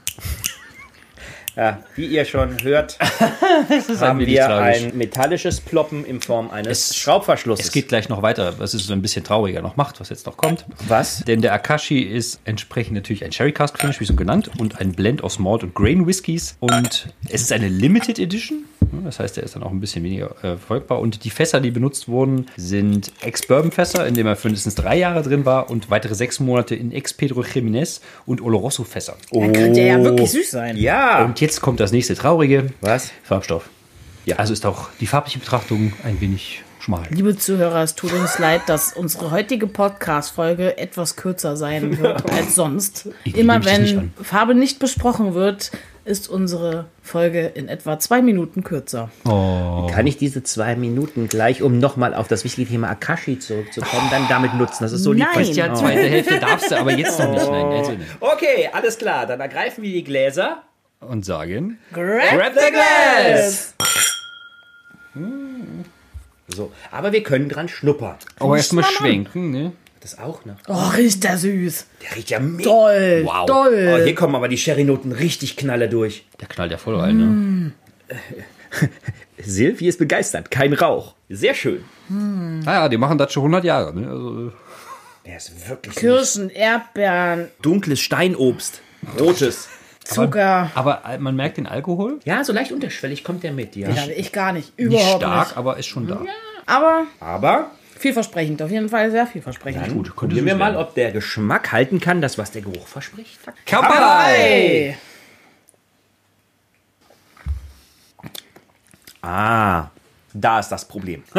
Tragisch. 1.55 1.83
wie 1.95 2.05
ihr 2.05 2.25
schon 2.25 2.61
hört, 2.63 2.97
haben 3.99 4.19
wir 4.19 4.39
tragisch. 4.41 4.83
ein 4.83 4.97
metallisches 4.97 5.59
Ploppen 5.61 6.05
in 6.05 6.21
Form 6.21 6.49
eines 6.51 6.89
Es- 6.91 6.95
Schraubverschlusses. 6.97 7.65
Es 7.67 7.71
geht 7.71 7.87
gleich 7.87 8.09
noch 8.09 8.21
weiter, 8.21 8.59
was 8.59 8.73
es 8.73 8.85
so 8.85 8.93
ein 8.93 9.01
bisschen 9.01 9.23
trauriger 9.23 9.61
noch 9.61 9.75
macht, 9.75 9.99
was 9.99 10.09
jetzt 10.09 10.25
noch 10.25 10.37
kommt. 10.37 10.65
Was? 10.87 11.23
Denn 11.25 11.41
der 11.41 11.53
Akashi 11.53 11.99
ist 11.99 12.39
entsprechend 12.45 12.95
natürlich 12.95 13.23
ein 13.25 13.31
Sherry 13.31 13.51
Cask 13.51 13.79
Finish, 13.79 13.99
wie 13.99 14.05
schon 14.05 14.15
genannt, 14.15 14.49
und 14.59 14.79
ein 14.79 14.91
Blend 14.93 15.23
aus 15.23 15.39
Malt 15.39 15.63
und 15.63 15.73
Grain 15.75 16.07
Whiskys. 16.07 16.55
Und 16.59 17.07
es 17.29 17.41
ist 17.41 17.51
eine 17.51 17.67
Limited 17.69 18.19
Edition. 18.19 18.65
Das 19.03 19.19
heißt, 19.19 19.37
er 19.37 19.43
ist 19.43 19.55
dann 19.55 19.63
auch 19.63 19.71
ein 19.71 19.79
bisschen 19.79 20.03
weniger 20.03 20.35
äh, 20.43 20.57
folgbar. 20.57 20.99
Und 20.99 21.23
die 21.23 21.29
Fässer, 21.29 21.59
die 21.59 21.71
benutzt 21.71 22.07
wurden, 22.07 22.47
sind 22.57 23.11
Ex-Bourbon-Fässer, 23.21 24.05
in 24.07 24.13
denen 24.13 24.27
er 24.27 24.35
für 24.35 24.47
mindestens 24.47 24.75
drei 24.75 24.97
Jahre 24.97 25.21
drin 25.21 25.45
war 25.45 25.69
und 25.69 25.89
weitere 25.89 26.15
sechs 26.15 26.39
Monate 26.39 26.75
in 26.75 26.91
Ex-Pedro 26.91 27.43
Jimenez 27.43 28.01
und 28.25 28.41
Oloroso-Fässer. 28.41 29.15
Dann 29.31 29.53
könnte 29.53 29.79
er 29.79 29.97
ja 29.97 30.03
wirklich 30.03 30.31
süß 30.31 30.51
sein. 30.51 30.77
Ja. 30.77 31.23
Und 31.25 31.39
jetzt 31.41 31.61
kommt 31.61 31.79
das 31.79 31.91
nächste 31.91 32.15
Traurige. 32.15 32.67
Was? 32.81 33.11
Farbstoff. 33.23 33.69
Ja. 34.25 34.35
Also 34.37 34.53
ist 34.53 34.65
auch 34.65 34.89
die 34.99 35.07
farbliche 35.07 35.39
Betrachtung 35.39 35.93
ein 36.03 36.21
wenig 36.21 36.63
schmal. 36.79 37.03
Liebe 37.09 37.37
Zuhörer, 37.37 37.83
es 37.83 37.95
tut 37.95 38.13
uns 38.13 38.39
leid, 38.39 38.61
dass 38.67 38.93
unsere 38.93 39.31
heutige 39.31 39.67
Podcast-Folge 39.67 40.77
etwas 40.77 41.15
kürzer 41.15 41.55
sein 41.55 41.97
wird 41.99 42.29
als 42.31 42.55
sonst. 42.55 43.09
Ich 43.23 43.35
Immer 43.37 43.63
wenn. 43.65 44.11
Farbe 44.21 44.55
nicht 44.55 44.79
besprochen 44.79 45.33
wird, 45.33 45.71
ist 46.03 46.29
unsere 46.29 46.85
Folge 47.03 47.45
in 47.53 47.67
etwa 47.67 47.99
zwei 47.99 48.21
Minuten 48.21 48.63
kürzer. 48.63 49.09
Kann 49.23 50.07
ich 50.07 50.17
diese 50.17 50.43
zwei 50.43 50.75
Minuten 50.75 51.27
gleich, 51.27 51.61
um 51.61 51.79
nochmal 51.79 52.13
auf 52.13 52.27
das 52.27 52.43
wichtige 52.43 52.69
Thema 52.69 52.89
Akashi 52.89 53.39
zurückzukommen, 53.39 54.07
dann 54.09 54.27
damit 54.27 54.53
nutzen? 54.55 54.83
Das 54.83 54.91
ist 54.91 55.03
so 55.03 55.13
lieb. 55.13 55.27
Nein. 55.33 55.45
Ja, 55.53 55.73
zweite 55.73 56.01
Hälfte 56.01 56.39
darfst 56.39 56.71
du, 56.71 56.77
aber 56.77 56.91
jetzt 56.91 57.19
noch 57.19 57.31
nicht. 57.31 57.49
Nein, 57.49 57.65
also 57.65 57.91
nicht. 57.91 58.09
Okay, 58.19 58.69
alles 58.71 58.97
klar. 58.97 59.25
Dann 59.27 59.39
ergreifen 59.39 59.83
wir 59.83 59.91
die 59.91 60.03
Gläser. 60.03 60.63
Und 61.01 61.25
sagen. 61.25 61.79
Grab 61.93 62.53
the 62.53 62.71
glass! 62.71 63.73
So, 66.47 66.71
aber 66.91 67.11
wir 67.11 67.23
können 67.23 67.49
dran 67.49 67.69
schnuppern. 67.69 68.17
Aber 68.39 68.57
erstmal 68.57 68.83
schwenken, 68.83 69.51
ne? 69.51 69.71
Das 70.01 70.17
auch, 70.17 70.43
ne? 70.45 70.57
Oh, 70.67 70.89
riecht 70.97 71.23
der 71.23 71.37
süß. 71.37 71.85
Der 72.01 72.15
riecht 72.15 72.29
ja 72.31 72.39
mega. 72.39 72.69
Toll, 72.69 73.21
Wow. 73.23 73.43
Oh, 73.43 73.45
toll. 73.45 74.01
hier 74.03 74.15
kommen 74.15 74.33
aber 74.35 74.47
die 74.47 74.57
Sherry-Noten 74.57 75.11
richtig 75.11 75.55
knalle 75.57 75.87
durch. 75.89 76.25
Der 76.39 76.47
knallt 76.47 76.71
ja 76.71 76.77
voll 76.77 76.95
rein, 76.99 77.17
ne? 77.17 77.71
Silvi 79.43 79.87
ist 79.87 79.99
begeistert. 79.99 80.49
Kein 80.51 80.73
Rauch. 80.73 81.15
Sehr 81.29 81.53
schön. 81.53 81.83
Naja, 82.09 82.89
die 82.89 82.97
machen 82.97 83.17
das 83.17 83.31
schon 83.33 83.43
100 83.43 83.63
Jahre, 83.63 83.93
ne? 83.93 84.07
Also, 84.09 84.51
Der 85.25 85.37
ist 85.37 85.69
wirklich 85.69 85.93
süß. 85.93 86.01
Kirschen, 86.01 86.49
Erdbeeren. 86.49 87.49
dunkles 87.61 87.99
Steinobst. 87.99 88.81
Rotes. 89.19 89.69
Zucker. 90.03 90.71
Aber 90.73 91.03
äh, 91.07 91.19
man 91.19 91.35
merkt 91.35 91.57
den 91.57 91.67
Alkohol. 91.67 92.19
Ja, 92.25 92.43
so 92.43 92.53
leicht 92.53 92.71
unterschwellig 92.71 93.23
kommt 93.23 93.43
der 93.43 93.51
mit, 93.51 93.75
ja. 93.75 93.89
Ja, 93.89 94.03
ich 94.15 94.31
gar 94.31 94.51
nicht. 94.51 94.75
Nicht 94.79 94.87
Überhaupt 94.87 95.21
stark, 95.21 95.47
nicht. 95.49 95.57
aber 95.57 95.77
ist 95.77 95.85
schon 95.85 96.07
da. 96.07 96.21
Aber 96.65 97.03
Aber 97.19 97.69
vielversprechend. 98.01 98.61
Auf 98.61 98.71
jeden 98.71 98.89
Fall 98.89 99.11
sehr 99.11 99.27
vielversprechend. 99.27 99.87
Gut, 99.89 100.15
könnte 100.15 100.35
probieren 100.35 100.45
wir 100.45 100.55
mal, 100.55 100.75
ob 100.75 100.95
der 100.95 101.11
Geschmack 101.11 101.71
halten 101.71 101.99
kann, 101.99 102.21
das, 102.21 102.37
was 102.37 102.51
der 102.51 102.61
Geruch 102.61 102.87
verspricht. 102.87 103.39
Hey. 103.65 104.97
Ah, 109.21 109.89
da 110.33 110.59
ist 110.59 110.69
das 110.69 110.85
Problem. 110.85 111.23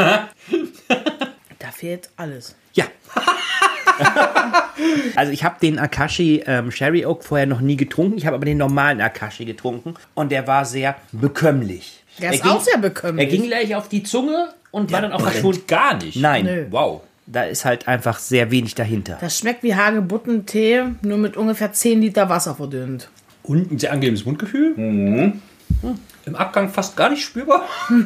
Da 1.58 1.70
fehlt 1.70 2.10
alles. 2.16 2.56
Ja. 2.74 2.86
also 5.14 5.30
ich 5.30 5.44
habe 5.44 5.60
den 5.62 5.78
Akashi 5.78 6.42
ähm, 6.44 6.72
Sherry 6.72 7.06
Oak 7.06 7.22
vorher 7.22 7.46
noch 7.46 7.60
nie 7.60 7.76
getrunken. 7.76 8.18
Ich 8.18 8.26
habe 8.26 8.34
aber 8.34 8.46
den 8.46 8.58
normalen 8.58 9.00
Akashi 9.00 9.44
getrunken 9.44 9.94
und 10.14 10.32
der 10.32 10.48
war 10.48 10.64
sehr 10.64 10.96
bekömmlich. 11.12 12.02
Der 12.18 12.30
Er 12.30 12.34
ist 12.34 12.44
auch 12.44 12.60
sehr 12.60 12.78
bekömmlich. 12.78 13.26
Er 13.26 13.30
ging 13.30 13.46
gleich 13.46 13.76
auf 13.76 13.88
die 13.88 14.02
Zunge 14.02 14.52
und 14.72 14.90
war 14.90 15.00
dann 15.02 15.12
auch 15.12 15.20
verschwunden. 15.22 15.62
gar 15.68 15.94
nicht. 16.02 16.16
Nein, 16.16 16.44
Nö. 16.44 16.66
Wow. 16.70 17.02
da 17.26 17.44
ist 17.44 17.64
halt 17.64 17.86
einfach 17.86 18.18
sehr 18.18 18.50
wenig 18.50 18.74
dahinter. 18.74 19.18
Das 19.20 19.38
schmeckt 19.38 19.62
wie 19.62 19.76
Hagebuttentee, 19.76 20.82
nur 21.02 21.18
mit 21.18 21.36
ungefähr 21.36 21.72
10 21.72 22.00
Liter 22.02 22.28
Wasser 22.28 22.56
verdünnt. 22.56 23.08
Und 23.44 23.70
ein 23.70 23.78
sehr 23.78 23.92
angenehmes 23.92 24.24
Mundgefühl. 24.24 24.74
Hm. 24.76 25.40
Im 26.26 26.36
Abgang 26.36 26.68
fast 26.68 26.96
gar 26.96 27.10
nicht 27.10 27.22
spürbar. 27.22 27.62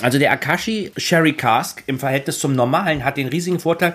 Also 0.00 0.18
der 0.18 0.32
Akashi 0.32 0.92
Sherry 0.96 1.34
Cask 1.34 1.82
im 1.86 1.98
Verhältnis 1.98 2.38
zum 2.38 2.54
normalen 2.54 3.04
hat 3.04 3.18
den 3.18 3.28
riesigen 3.28 3.60
Vorteil, 3.60 3.94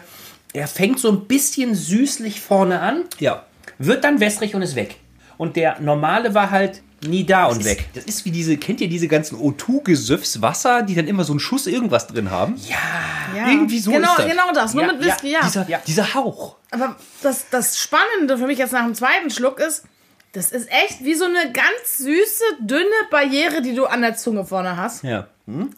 er 0.54 0.68
fängt 0.68 1.00
so 1.00 1.10
ein 1.12 1.22
bisschen 1.26 1.74
süßlich 1.74 2.42
vorne 2.42 2.80
an, 2.82 3.06
Ja. 3.20 3.44
wird 3.80 4.04
dann 4.04 4.20
wässrig 4.20 4.54
und 4.54 4.62
ist 4.62 4.76
weg. 4.76 4.98
Und 5.38 5.56
der 5.56 5.80
normale 5.80 6.36
war 6.36 6.52
halt 6.52 6.82
nie 7.08 7.26
da 7.26 7.46
und 7.46 7.64
weg. 7.66 7.90
Das 7.94 8.06
ist 8.06 8.26
wie 8.26 8.32
diese, 8.32 8.58
kennt 8.58 8.82
ihr 8.82 8.90
diese 8.90 9.08
ganzen 9.08 9.38
O2-Gesöffs 9.38 10.42
Wasser, 10.42 10.84
die 10.84 10.96
dann 10.96 11.08
immer 11.08 11.24
so 11.24 11.34
einen 11.34 11.40
Schuss 11.40 11.68
irgendwas 11.68 12.08
drin 12.08 12.32
haben? 12.32 12.56
Ja. 12.68 13.48
Irgendwie 13.48 13.80
so 13.80 13.92
genau, 13.92 14.12
ist 14.12 14.20
das. 14.20 14.28
Genau 14.28 14.52
das, 14.54 14.74
nur 14.74 14.84
Ja, 14.84 14.94
mit 14.94 15.04
Whisky, 15.04 15.32
ja. 15.32 15.42
Dieser, 15.42 15.66
dieser 15.86 16.14
Hauch. 16.14 16.56
Aber 16.72 16.96
das, 17.22 17.46
das 17.50 17.80
Spannende 17.80 18.38
für 18.38 18.48
mich 18.48 18.58
jetzt 18.58 18.74
nach 18.74 18.86
dem 18.86 18.96
zweiten 18.96 19.30
Schluck 19.30 19.60
ist, 19.60 19.84
das 20.34 20.52
ist 20.52 20.70
echt 20.72 21.04
wie 21.04 21.16
so 21.16 21.26
eine 21.26 21.52
ganz 21.52 21.98
süße, 21.98 22.44
dünne 22.60 22.86
Barriere, 23.10 23.62
die 23.62 23.74
du 23.74 23.86
an 23.86 24.02
der 24.02 24.16
Zunge 24.16 24.46
vorne 24.46 24.78
hast. 24.78 25.04
Ja. 25.04 25.28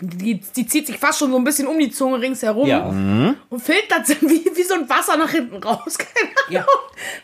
Die, 0.01 0.41
die 0.55 0.65
zieht 0.67 0.87
sich 0.87 0.97
fast 0.97 1.19
schon 1.19 1.31
so 1.31 1.37
ein 1.37 1.43
bisschen 1.43 1.67
um 1.67 1.79
die 1.79 1.89
Zunge 1.91 2.19
ringsherum 2.21 2.67
Ja. 2.67 2.85
und 2.87 3.61
filtert 3.61 4.07
dann 4.09 4.29
wie, 4.29 4.43
wie 4.55 4.63
so 4.63 4.73
ein 4.75 4.89
Wasser 4.89 5.15
nach 5.17 5.29
hinten 5.31 5.57
raus. 5.63 5.97
Keine 5.97 6.29
Ahnung. 6.29 6.51
Ja. 6.51 6.65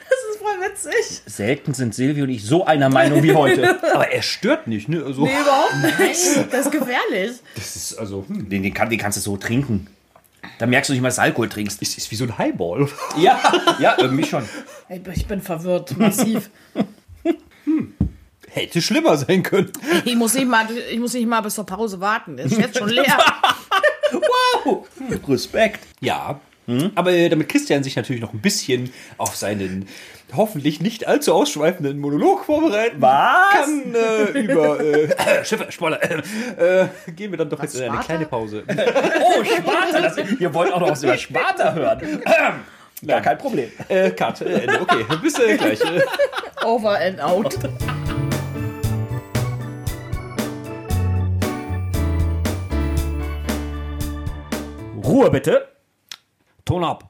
Das 0.10 0.20
ist 0.36 0.40
voll 0.40 0.56
witzig. 0.70 1.22
Selten 1.26 1.74
sind 1.74 1.94
Silvio 1.94 2.24
und 2.24 2.30
ich 2.30 2.44
so 2.46 2.66
einer 2.66 2.90
Meinung 2.90 3.22
wie 3.24 3.34
heute. 3.34 3.78
Aber 3.94 4.10
er 4.12 4.22
stört 4.22 4.68
nicht, 4.68 4.88
ne? 4.90 5.04
Also, 5.06 5.24
Nee, 5.26 5.32
überhaupt 5.42 6.00
nicht. 6.00 6.54
Das 6.54 6.66
ist 6.68 6.72
gefährlich. 6.72 7.32
Das 7.56 7.76
ist 7.76 7.96
also, 7.98 8.24
hm. 8.28 8.48
Den, 8.50 8.64
den, 8.64 8.74
kann, 8.74 8.90
den 8.90 9.00
kannst 9.00 9.18
du 9.18 9.22
so 9.22 9.36
trinken. 9.38 9.88
Da 10.60 10.66
merkst 10.66 10.90
du 10.90 10.94
nicht 10.94 11.02
mal, 11.02 11.10
dass 11.10 11.18
du 11.18 11.24
Alkohol 11.24 11.50
trinkst. 11.50 11.82
ist, 11.82 11.98
ist 11.98 12.10
wie 12.12 12.16
so 12.16 12.24
ein 12.24 12.38
Highball. 12.38 12.88
Ja, 13.18 13.40
ja, 13.80 13.96
irgendwie 14.00 14.24
schon. 14.26 14.44
Ich 14.90 15.04
bin- 15.04 15.14
Ich 15.14 15.26
bin 15.26 15.42
verwirrt, 15.42 15.98
massiv. 15.98 16.50
Hätte 18.58 18.82
schlimmer 18.82 19.18
sein 19.18 19.44
können. 19.44 19.72
Ich 20.06 20.16
muss 20.16 20.34
nicht 20.34 20.48
mal, 20.48 20.68
ich 20.92 21.00
muss 21.00 21.14
nicht 21.14 21.28
mal 21.28 21.42
bis 21.42 21.56
zur 21.56 21.66
Pause 21.66 22.00
warten. 22.00 22.38
Ist 22.38 22.58
jetzt 22.58 22.78
schon 22.78 22.90
leer. 22.90 23.06
Wow, 24.64 24.88
Respekt. 25.28 25.82
Ja. 26.00 26.40
Aber 26.96 27.12
äh, 27.12 27.30
damit 27.30 27.50
Christian 27.50 27.84
sich 27.84 27.96
natürlich 27.96 28.22
noch 28.22 28.34
ein 28.34 28.42
bisschen 28.42 28.92
auf 29.18 29.36
seinen 29.36 29.88
hoffentlich 30.36 30.82
nicht 30.82 31.08
allzu 31.08 31.34
ausschweifenden 31.34 32.00
Monolog 32.00 32.44
vorbereiten 32.46 33.02
Was? 33.02 33.54
kann 33.54 33.96
äh, 33.96 34.40
über 34.40 34.80
äh, 34.80 35.46
Schiffe, 35.46 35.68
Spoiler, 35.72 36.00
äh, 36.04 36.82
äh, 36.82 36.88
gehen 37.16 37.32
wir 37.32 37.38
dann 37.38 37.50
doch 37.50 37.62
jetzt 37.62 37.76
in 37.76 37.90
eine 37.90 38.02
kleine 38.02 38.26
Pause. 38.26 38.64
Oh, 38.68 39.44
Sparta. 39.44 40.02
Das, 40.02 40.18
ihr 40.40 40.54
wollt 40.54 40.74
auch 40.74 40.82
noch 40.82 40.92
was 40.92 41.04
über 41.04 41.18
Sparta 41.18 41.74
hören. 41.74 42.24
Gar 43.06 43.22
kein 43.22 43.38
Problem. 43.38 43.72
äh, 43.88 44.12
Cut, 44.12 44.42
äh, 44.42 44.62
Ende. 44.62 44.82
Okay, 44.82 45.06
bis 45.22 45.40
äh, 45.40 45.56
gleich. 45.56 45.82
Äh. 45.82 46.02
Over 46.66 47.00
and 47.00 47.22
out. 47.22 47.58
Ruhe 55.18 55.32
bitte. 55.32 55.68
Ton 56.64 56.84
ab. 56.84 57.10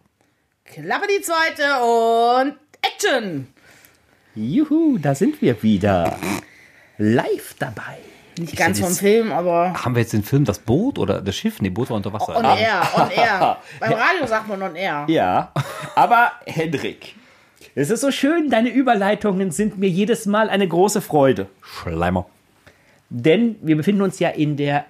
Klappe 0.63 1.07
die 1.13 1.21
zweite 1.21 1.63
und 1.83 2.55
Action. 2.81 3.47
Juhu, 4.33 4.97
da 4.97 5.13
sind 5.13 5.41
wir 5.41 5.61
wieder. 5.61 6.17
Live 6.97 7.55
dabei. 7.59 7.97
Nicht 8.39 8.55
ganz 8.55 8.79
ja 8.79 8.85
vom 8.85 8.93
jetzt- 8.93 9.01
Film, 9.01 9.31
aber 9.33 9.73
Haben 9.83 9.95
wir 9.95 10.03
jetzt 10.03 10.13
den 10.13 10.23
Film 10.23 10.45
Das 10.45 10.59
Boot 10.59 10.97
oder 10.99 11.19
das 11.21 11.35
Schiff? 11.35 11.59
Nee, 11.59 11.69
Boot 11.69 11.89
war 11.89 11.97
unter 11.97 12.13
Wasser. 12.13 12.37
on 12.37 12.45
air, 12.45 12.81
on 12.95 13.11
air. 13.11 13.57
Beim 13.81 13.91
Radio 13.91 14.25
sagt 14.25 14.47
man 14.47 14.61
on 14.61 14.75
air. 14.77 15.03
Ja, 15.09 15.51
aber 15.95 16.31
Hendrik, 16.45 17.13
es 17.75 17.89
ist 17.89 17.99
so 17.99 18.11
schön, 18.11 18.49
deine 18.49 18.69
Überleitungen 18.69 19.51
sind 19.51 19.77
mir 19.79 19.89
jedes 19.89 20.25
Mal 20.27 20.49
eine 20.49 20.65
große 20.67 21.01
Freude. 21.01 21.47
Schleimer. 21.61 22.25
Denn 23.09 23.57
wir 23.61 23.75
befinden 23.75 24.01
uns 24.01 24.17
ja 24.19 24.29
in 24.29 24.55
der 24.55 24.85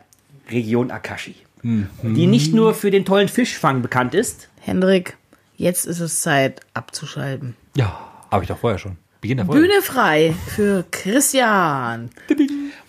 Region 0.52 0.92
Akashi, 0.92 1.36
die 1.64 2.28
nicht 2.28 2.54
nur 2.54 2.74
für 2.74 2.92
den 2.92 3.06
tollen 3.06 3.28
Fischfang 3.28 3.82
bekannt 3.82 4.14
ist. 4.14 4.50
Hendrik, 4.60 5.18
jetzt 5.56 5.86
ist 5.86 6.00
es 6.00 6.22
Zeit 6.22 6.62
abzuschalten. 6.74 7.56
Ja, 7.76 8.00
habe 8.32 8.44
ich 8.44 8.48
doch 8.48 8.58
vorher 8.58 8.78
schon. 8.80 8.98
Beginn 9.22 9.38
der 9.38 9.48
Folge. 9.48 9.62
Bühne 9.62 9.82
frei 9.82 10.36
für 10.56 10.86
Christian. 10.92 12.12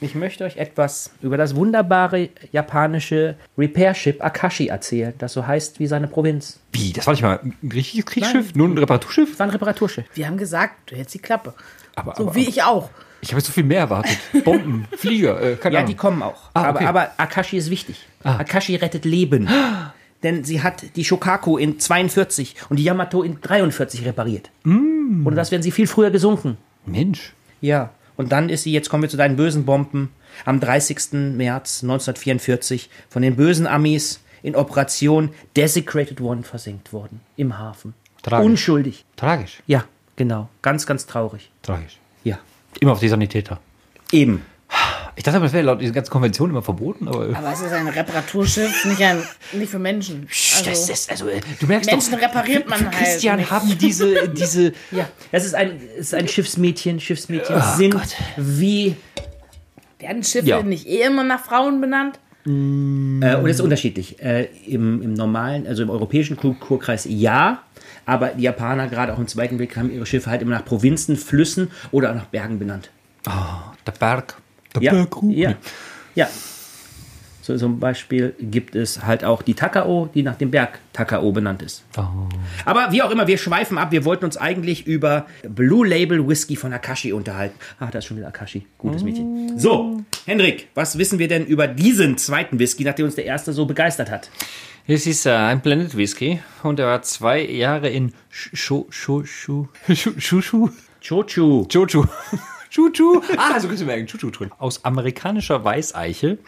Ich 0.01 0.15
möchte 0.15 0.45
euch 0.45 0.59
etwas 0.59 1.11
über 1.23 1.39
das 1.39 1.57
wunderbare 1.57 2.29
japanische 2.53 3.37
Repair-Ship 3.57 4.23
Akashi 4.23 4.67
erzählen, 4.69 5.15
das 5.19 5.33
so 5.33 5.47
heißt 5.47 5.81
wie 5.81 5.87
seine 5.87 6.07
Provinz. 6.07 6.61
Wie? 6.73 6.93
Das 6.93 7.07
war 7.07 7.15
nicht 7.15 7.23
mal 7.23 7.41
ein 7.43 7.57
richtiges 7.73 8.05
Kriegsschiff? 8.07 8.55
Nur 8.55 8.69
ein 8.69 8.77
Reparaturschiff? 8.77 9.33
Es 9.33 9.39
war 9.39 9.47
ein 9.47 9.51
Reparaturschiff. 9.51 10.05
Wir 10.15 10.27
haben 10.27 10.37
gesagt, 10.37 10.91
du 10.91 10.97
hältst 10.97 11.15
die 11.15 11.19
Klappe. 11.19 11.55
Aber, 11.95 12.15
So 12.15 12.25
aber, 12.25 12.35
wie 12.35 12.47
ich 12.47 12.63
auch. 12.63 12.91
Ich 13.21 13.31
habe 13.31 13.39
jetzt 13.39 13.47
so 13.47 13.53
viel 13.53 13.65
mehr 13.65 13.81
erwartet. 13.81 14.17
Bomben, 14.45 14.87
Flieger, 14.97 15.41
äh, 15.41 15.57
keine 15.57 15.75
Ja, 15.75 15.81
Ahnung. 15.81 15.91
die 15.91 15.97
kommen 15.97 16.23
auch. 16.23 16.51
Ah, 16.55 16.65
aber, 16.65 16.79
okay. 16.79 16.87
aber 16.87 17.11
Akashi 17.17 17.57
ist 17.57 17.71
wichtig. 17.71 18.07
Akashi 18.23 18.77
rettet 18.77 19.05
Leben. 19.05 19.49
Denn 20.23 20.43
sie 20.45 20.63
hat 20.63 20.97
die 20.97 21.05
Shokaku 21.05 21.59
in 21.59 21.79
42 21.79 22.57
und 22.71 22.77
die 22.79 22.83
Yamato 22.85 23.23
in 23.23 23.41
43 23.41 24.05
repariert. 24.05 24.51
Und 24.65 25.35
das 25.37 25.53
wären 25.53 25.63
sie 25.63 25.71
viel 25.71 25.87
früher 25.87 26.11
gesunken. 26.11 26.57
Mensch. 26.87 27.33
Ja. 27.61 27.91
Und 28.17 28.33
dann 28.33 28.49
ist 28.49 28.65
sie, 28.65 28.73
jetzt 28.73 28.89
kommen 28.89 29.05
wir 29.05 29.09
zu 29.11 29.17
deinen 29.17 29.37
bösen 29.37 29.65
Bomben, 29.65 30.11
am 30.45 30.59
30. 30.59 31.13
März 31.37 31.85
1944 31.85 32.91
von 33.09 33.23
den 33.23 33.37
bösen 33.37 33.69
Amis 33.69 34.21
in 34.43 34.57
Operation 34.57 35.31
Desecrated 35.57 36.21
One 36.21 36.43
versenkt 36.43 36.93
worden. 36.93 37.21
Im 37.37 37.57
Hafen. 37.59 37.95
Tragisch. 38.23 38.45
Unschuldig. 38.47 39.05
Tragisch. 39.17 39.63
Ja, 39.69 39.85
genau. 40.17 40.49
Ganz, 40.63 40.85
ganz 40.85 41.07
traurig. 41.07 41.51
Tragisch. 41.63 41.99
Ja. 42.25 42.39
Immer 42.81 42.93
auf 42.93 43.01
die 43.01 43.09
Sanitäter. 43.09 43.61
Eben. 44.13 44.43
Ich 45.17 45.25
dachte, 45.25 45.41
das 45.41 45.53
wäre 45.53 45.65
laut 45.65 45.81
dieser 45.81 45.93
ganzen 45.95 46.11
Konvention 46.13 46.51
immer 46.51 46.63
verboten, 46.63 47.09
aber. 47.09 47.37
Aber 47.37 47.53
es 47.53 47.61
ist 47.61 47.73
ein 47.73 47.89
Reparaturschiff, 47.89 48.85
nicht, 48.85 49.03
ein, 49.03 49.21
nicht 49.53 49.69
für 49.71 49.81
Menschen. 49.81 50.29
das 50.29 50.65
Also, 50.65 50.93
ist, 50.93 51.11
also, 51.11 51.29
äh, 51.29 51.41
du 51.59 51.67
merkst 51.67 51.91
Menschen 51.91 52.13
doch, 52.13 52.21
repariert 52.21 52.69
man 52.69 52.79
für 52.79 52.85
halt 52.87 52.95
Christian 52.97 53.39
nicht. 53.41 53.51
haben 53.51 53.77
diese, 53.79 54.29
diese, 54.29 54.73
Ja. 54.93 55.09
Das 55.33 55.45
ist 55.45 55.55
ein, 55.57 55.81
ist 55.99 56.15
ein 56.15 56.29
Schiffsmädchen. 56.29 57.01
Schiffsmädchen 57.01 57.57
Oh 57.57 57.77
sind 57.77 57.91
Gott. 57.95 58.15
wie 58.37 58.95
werden 59.99 60.23
Schiffe 60.23 60.47
Ja. 60.47 60.63
nicht 60.63 60.87
eh 60.87 61.03
immer 61.03 61.25
nach 61.25 61.45
Frauen 61.45 61.81
benannt? 61.81 62.21
Äh, 62.47 62.51
und 62.51 63.21
das 63.45 63.57
ist 63.57 63.61
unterschiedlich. 63.61 64.23
Äh, 64.23 64.45
im, 64.67 65.03
Im 65.03 65.15
normalen, 65.15 65.67
also 65.67 65.83
im 65.83 65.91
europäischen 65.91 66.37
Kulturkreis 66.37 67.07
ja, 67.09 67.63
aber 68.09 68.29
die 68.29 68.43
Japaner, 68.45 68.89
gerade 68.89 69.13
auch 69.13 69.19
im 69.19 69.29
Zweiten 69.29 69.59
Weltkrieg, 69.59 69.77
haben 69.77 69.93
ihre 69.93 70.07
Schiffe 70.07 70.31
halt 70.31 70.41
immer 70.41 70.53
nach 70.53 70.65
Provinzen, 70.65 71.17
Flüssen 71.17 71.71
oder 71.91 72.11
auch 72.11 72.15
nach 72.15 72.25
Bergen 72.25 72.59
benannt. 72.59 72.91
der 73.87 73.93
Berg. 73.93 74.37
Der 74.75 74.83
Ja, 74.83 74.93
Berg. 74.93 75.17
ja, 75.25 75.55
ja. 76.15 76.29
So 77.49 77.57
zum 77.57 77.81
Beispiel 77.81 78.35
gibt 78.39 78.75
es 78.75 79.07
halt 79.07 79.25
auch 79.25 79.41
die 79.41 79.55
Takao, 79.55 80.11
die 80.13 80.23
nach 80.23 80.37
dem 80.37 80.51
Berg 80.51 80.81
Takao 80.93 81.33
benannt 81.33 81.63
ist. 81.63 81.83
Oh. 81.97 82.03
Aber 82.67 82.93
wie 82.93 83.01
auch 83.01 83.11
immer, 83.11 83.27
wir 83.27 83.39
schweifen 83.39 83.79
ab. 83.79 83.91
Wir 83.91 84.05
wollten 84.05 84.27
uns 84.27 84.37
eigentlich 84.37 84.87
über 84.87 85.25
Blue 85.49 85.89
Label 85.89 86.29
Whisky 86.29 86.57
von 86.57 86.75
Akashi 86.75 87.15
unterhalten. 87.15 87.59
Ah, 87.81 87.89
da 87.91 88.01
ist 88.01 88.05
schon 88.05 88.19
wieder 88.19 88.29
Akashi. 88.29 88.67
Gutes 88.77 89.03
Mädchen. 89.03 89.59
So, 89.59 90.05
Hendrik, 90.27 90.69
was 90.75 90.99
wissen 90.99 91.19
wir 91.19 91.27
denn 91.27 91.47
über 91.47 91.67
diesen 91.67 92.19
zweiten 92.19 92.59
Whisky, 92.59 92.85
nachdem 92.85 93.07
uns 93.07 93.15
der 93.15 93.25
erste 93.25 93.55
so 93.55 93.65
begeistert 93.65 94.11
hat? 94.11 94.29
Es 94.87 95.07
ist 95.07 95.25
äh, 95.25 95.31
ein 95.31 95.63
Blended 95.63 95.97
Whisky 95.97 96.41
und 96.63 96.79
er 96.79 96.87
war 96.87 97.01
zwei 97.01 97.41
Jahre 97.41 97.89
in 97.89 98.13
Shu 98.29 98.85
Shu 98.91 99.25
Shu 99.25 99.69
Shu 99.89 100.13
Shu 100.19 100.43
Shu 100.43 100.69
Chochu. 101.01 102.05
Chuchu. 102.71 103.21
Ah, 103.37 103.59
so 103.61 103.69
kannst 103.69 103.83
du 103.83 103.87
merken. 103.87 104.07
Chuchu 104.07 104.31
drin. 104.31 104.51
Aus 104.59 104.85
amerikanischer 104.85 105.65
Weißeiche. 105.65 106.39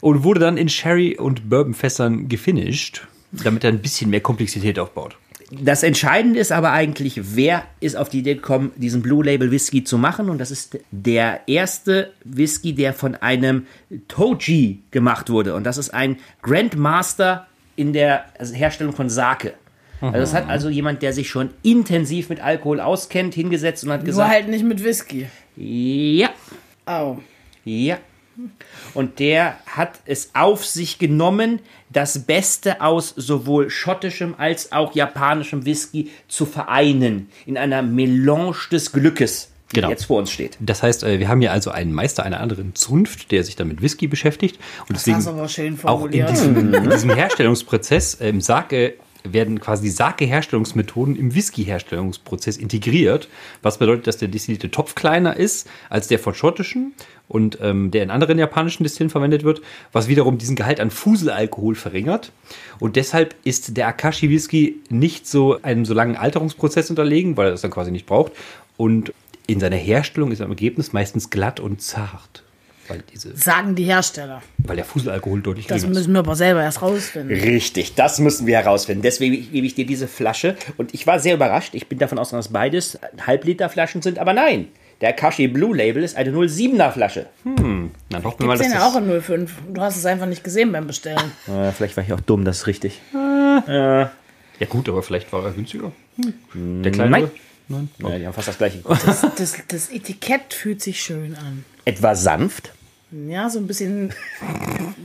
Und 0.00 0.24
wurde 0.24 0.40
dann 0.40 0.56
in 0.56 0.68
Sherry- 0.68 1.16
und 1.16 1.48
Bourbonfässern 1.48 2.28
gefinisht, 2.28 3.06
damit 3.32 3.64
er 3.64 3.70
ein 3.70 3.80
bisschen 3.80 4.10
mehr 4.10 4.20
Komplexität 4.20 4.78
aufbaut. 4.78 5.16
Das 5.50 5.84
Entscheidende 5.84 6.40
ist 6.40 6.50
aber 6.50 6.72
eigentlich, 6.72 7.36
wer 7.36 7.64
ist 7.78 7.96
auf 7.96 8.08
die 8.08 8.18
Idee 8.18 8.34
gekommen, 8.34 8.72
diesen 8.74 9.00
Blue 9.00 9.24
Label 9.24 9.52
Whisky 9.52 9.84
zu 9.84 9.96
machen? 9.96 10.28
Und 10.28 10.38
das 10.38 10.50
ist 10.50 10.78
der 10.90 11.46
erste 11.46 12.12
Whisky, 12.24 12.74
der 12.74 12.92
von 12.92 13.14
einem 13.14 13.66
Toji 14.08 14.82
gemacht 14.90 15.30
wurde. 15.30 15.54
Und 15.54 15.62
das 15.62 15.78
ist 15.78 15.90
ein 15.90 16.16
Grandmaster 16.42 17.46
in 17.76 17.92
der 17.92 18.24
Herstellung 18.40 18.92
von 18.92 19.08
Sake. 19.08 19.54
Also 20.00 20.18
das 20.18 20.34
hat 20.34 20.48
also 20.48 20.68
jemand, 20.68 21.02
der 21.02 21.12
sich 21.12 21.28
schon 21.30 21.50
intensiv 21.62 22.28
mit 22.28 22.40
Alkohol 22.40 22.80
auskennt, 22.80 23.34
hingesetzt 23.34 23.82
und 23.84 23.90
hat 23.90 24.00
Nur 24.00 24.06
gesagt, 24.06 24.30
halt 24.30 24.48
nicht 24.48 24.64
mit 24.64 24.82
Whisky. 24.84 25.26
ja, 25.56 26.30
Oh. 26.86 27.16
ja. 27.64 27.98
Und 28.92 29.18
der 29.18 29.56
hat 29.66 29.98
es 30.04 30.30
auf 30.34 30.64
sich 30.66 30.98
genommen, 30.98 31.60
das 31.88 32.18
Beste 32.26 32.82
aus 32.82 33.14
sowohl 33.16 33.70
schottischem 33.70 34.34
als 34.36 34.72
auch 34.72 34.94
japanischem 34.94 35.64
Whisky 35.64 36.10
zu 36.28 36.44
vereinen 36.44 37.28
in 37.46 37.56
einer 37.56 37.80
Melange 37.82 38.54
des 38.70 38.92
Glückes, 38.92 39.50
die 39.72 39.76
Genau. 39.76 39.88
jetzt 39.88 40.04
vor 40.04 40.18
uns 40.18 40.30
steht. 40.30 40.58
Das 40.60 40.82
heißt, 40.82 41.02
äh, 41.04 41.18
wir 41.18 41.28
haben 41.28 41.40
hier 41.40 41.50
also 41.52 41.70
einen 41.70 41.92
Meister 41.94 42.24
einer 42.24 42.40
anderen 42.40 42.74
Zunft, 42.74 43.32
der 43.32 43.42
sich 43.42 43.56
dann 43.56 43.68
mit 43.68 43.80
Whisky 43.80 44.06
beschäftigt. 44.06 44.58
Und 44.88 44.96
deswegen 44.96 45.26
aber 45.26 45.48
schön 45.48 45.72
auch 45.84 46.04
in 46.04 46.12
formuliert. 46.12 46.30
diesem, 46.30 46.74
in 46.74 46.90
diesem 46.90 47.10
Herstellungsprozess 47.14 48.14
äh, 48.20 48.28
im 48.28 48.42
Sake 48.42 48.94
werden 49.32 49.60
quasi 49.60 49.84
die 49.84 49.90
Sake-Herstellungsmethoden 49.90 51.16
im 51.16 51.34
Whisky-Herstellungsprozess 51.34 52.56
integriert. 52.56 53.28
Was 53.62 53.78
bedeutet, 53.78 54.06
dass 54.06 54.18
der 54.18 54.28
destillierte 54.28 54.70
Topf 54.70 54.94
kleiner 54.94 55.36
ist 55.36 55.68
als 55.90 56.08
der 56.08 56.18
von 56.18 56.34
schottischen 56.34 56.94
und 57.28 57.58
ähm, 57.60 57.90
der 57.90 58.02
in 58.02 58.10
anderen 58.10 58.38
japanischen 58.38 58.84
Distillen 58.84 59.10
verwendet 59.10 59.44
wird, 59.44 59.62
was 59.92 60.08
wiederum 60.08 60.38
diesen 60.38 60.56
Gehalt 60.56 60.80
an 60.80 60.90
Fuselalkohol 60.90 61.74
verringert. 61.74 62.32
Und 62.78 62.96
deshalb 62.96 63.34
ist 63.44 63.76
der 63.76 63.88
Akashi 63.88 64.30
Whisky 64.30 64.80
nicht 64.88 65.26
so 65.26 65.60
einem 65.62 65.84
so 65.84 65.94
langen 65.94 66.16
Alterungsprozess 66.16 66.90
unterlegen, 66.90 67.36
weil 67.36 67.48
er 67.48 67.52
das 67.52 67.62
dann 67.62 67.70
quasi 67.70 67.90
nicht 67.90 68.06
braucht. 68.06 68.32
Und 68.76 69.12
in 69.46 69.60
seiner 69.60 69.76
Herstellung 69.76 70.32
ist 70.32 70.40
im 70.40 70.50
Ergebnis 70.50 70.92
meistens 70.92 71.30
glatt 71.30 71.60
und 71.60 71.80
zart. 71.80 72.42
Weil, 72.88 73.02
diese, 73.12 73.36
Sagen 73.36 73.74
die 73.74 73.84
Hersteller. 73.84 74.42
weil 74.58 74.76
der 74.76 74.84
Fuselalkohol 74.84 75.40
deutlich 75.42 75.66
Das 75.66 75.82
geringer 75.82 75.92
ist. 75.92 75.98
müssen 76.06 76.12
wir 76.14 76.18
aber 76.20 76.36
selber 76.36 76.62
erst 76.62 76.82
rausfinden. 76.82 77.36
Richtig, 77.38 77.94
das 77.94 78.18
müssen 78.18 78.46
wir 78.46 78.56
herausfinden. 78.56 79.02
Deswegen 79.02 79.50
gebe 79.52 79.66
ich 79.66 79.74
dir 79.74 79.86
diese 79.86 80.06
Flasche. 80.08 80.56
Und 80.76 80.94
ich 80.94 81.06
war 81.06 81.18
sehr 81.18 81.34
überrascht. 81.34 81.74
Ich 81.74 81.88
bin 81.88 81.98
davon 81.98 82.18
ausgegangen, 82.18 82.42
dass 82.44 82.52
beides 82.52 82.98
Halbliter-Flaschen 83.26 84.02
sind. 84.02 84.18
Aber 84.18 84.32
nein, 84.32 84.68
der 85.00 85.10
Akashi 85.10 85.48
Blue 85.48 85.76
Label 85.76 86.02
ist 86.02 86.16
eine 86.16 86.30
07er 86.30 86.90
Flasche. 86.90 87.26
Dann 87.44 87.90
hoffen 88.24 88.38
wir 88.40 88.46
mal, 88.46 88.56
dass 88.56 88.66
den 88.66 88.72
ja 88.72 88.78
das 88.80 88.94
auch 88.94 88.96
in 88.96 89.20
05. 89.22 89.52
Du 89.74 89.80
hast 89.80 89.96
es 89.96 90.06
einfach 90.06 90.26
nicht 90.26 90.42
gesehen 90.44 90.72
beim 90.72 90.86
Bestellen. 90.86 91.18
Äh, 91.48 91.70
vielleicht 91.72 91.96
war 91.96 92.04
ich 92.04 92.12
auch 92.12 92.20
dumm, 92.20 92.44
das 92.44 92.58
ist 92.58 92.66
richtig. 92.66 93.00
Ja 93.12 94.10
gut, 94.68 94.88
aber 94.88 95.02
vielleicht 95.02 95.32
war 95.32 95.44
er 95.44 95.52
günstiger. 95.52 95.92
Der 96.54 96.92
kleine. 96.92 97.10
Nein. 97.10 97.30
Nein. 97.68 97.88
Ja, 97.98 98.18
die 98.18 98.26
haben 98.26 98.32
fast 98.34 98.48
das 98.48 98.58
gleiche. 98.58 98.78
Das, 99.04 99.22
das, 99.36 99.56
das 99.68 99.90
Etikett 99.90 100.54
fühlt 100.54 100.80
sich 100.82 101.00
schön 101.02 101.34
an. 101.34 101.64
Etwa 101.86 102.14
sanft. 102.16 102.72
Ja, 103.12 103.48
so 103.48 103.60
ein 103.60 103.68
bisschen 103.68 104.12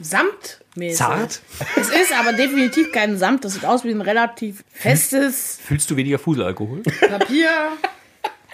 samtmäßig. 0.01 0.97
Zart? 0.97 1.41
Es 1.77 1.89
ist 1.89 2.11
aber 2.19 2.33
definitiv 2.33 2.91
kein 2.91 3.17
Samt. 3.17 3.45
Das 3.45 3.53
sieht 3.53 3.65
aus 3.65 3.83
wie 3.83 3.91
ein 3.91 4.01
relativ 4.01 4.63
festes 4.71 5.59
Fühlst 5.63 5.89
du 5.91 5.95
weniger 5.95 6.17
Fuselalkohol? 6.17 6.81
Papier 7.07 7.49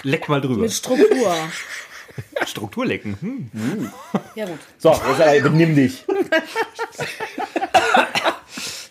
Leck 0.03 0.27
mal 0.27 0.41
drüber. 0.41 0.63
mit 0.63 0.73
Struktur. 0.73 1.33
Strukturlecken. 2.45 3.17
Hm. 3.21 3.91
Ja 4.35 4.45
gut. 4.45 4.59
So, 4.77 4.91
jetzt 4.91 5.43
benimm 5.43 5.75
dich. 5.75 6.05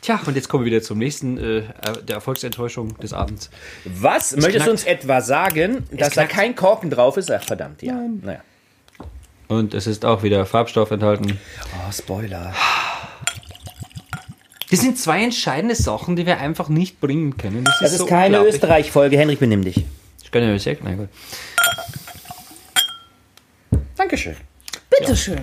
Tja, 0.01 0.21
und 0.25 0.37
jetzt 0.37 0.49
kommen 0.49 0.65
wir 0.65 0.73
wieder 0.73 0.83
zum 0.83 0.99
nächsten, 0.99 1.37
äh, 1.37 1.63
der 2.03 2.17
Erfolgsenttäuschung 2.17 2.97
des 2.99 3.13
Abends. 3.13 3.51
Was? 3.85 4.33
Möchtest 4.33 4.55
knackt. 4.55 4.67
du 4.67 4.71
uns 4.71 4.85
etwa 4.85 5.21
sagen, 5.21 5.85
dass 5.91 6.15
da 6.15 6.25
kein 6.25 6.55
Korken 6.57 6.91
drauf 6.91 7.17
ist? 7.17 7.31
Ach, 7.31 7.43
verdammt, 7.43 7.83
ja. 7.83 8.01
Naja. 8.23 8.41
Und 9.49 9.75
es 9.75 9.87
ist 9.87 10.05
auch 10.05 10.23
wieder 10.23 10.45
Farbstoff 10.47 10.91
enthalten. 10.91 11.39
Oh, 11.75 11.93
Spoiler. 11.93 12.53
Das 14.71 14.81
sind 14.81 14.99
zwei 14.99 15.23
entscheidende 15.23 15.77
Sachen, 15.77 16.17
die 16.17 16.27
wir 16.27 16.39
einfach 16.39 16.69
nicht 16.69 17.01
bringen 17.01 17.37
können. 17.37 17.65
Das, 17.65 17.79
Das 17.81 17.93
ist 17.93 17.99
so 17.99 18.07
keine. 18.07 18.41
Österreich-Folge. 18.41 19.17
Henrik, 19.17 19.39
benimm 19.39 19.65
dich. 19.65 19.85
Ich 20.25 20.31
kann 20.33 20.43
ja 20.43 20.49
nicht 20.49 20.65
sagen. 20.65 20.81
Nein, 20.83 20.97
gut. 20.99 21.09
Dankeschön. 23.97 24.37
Bitteschön. 24.91 25.43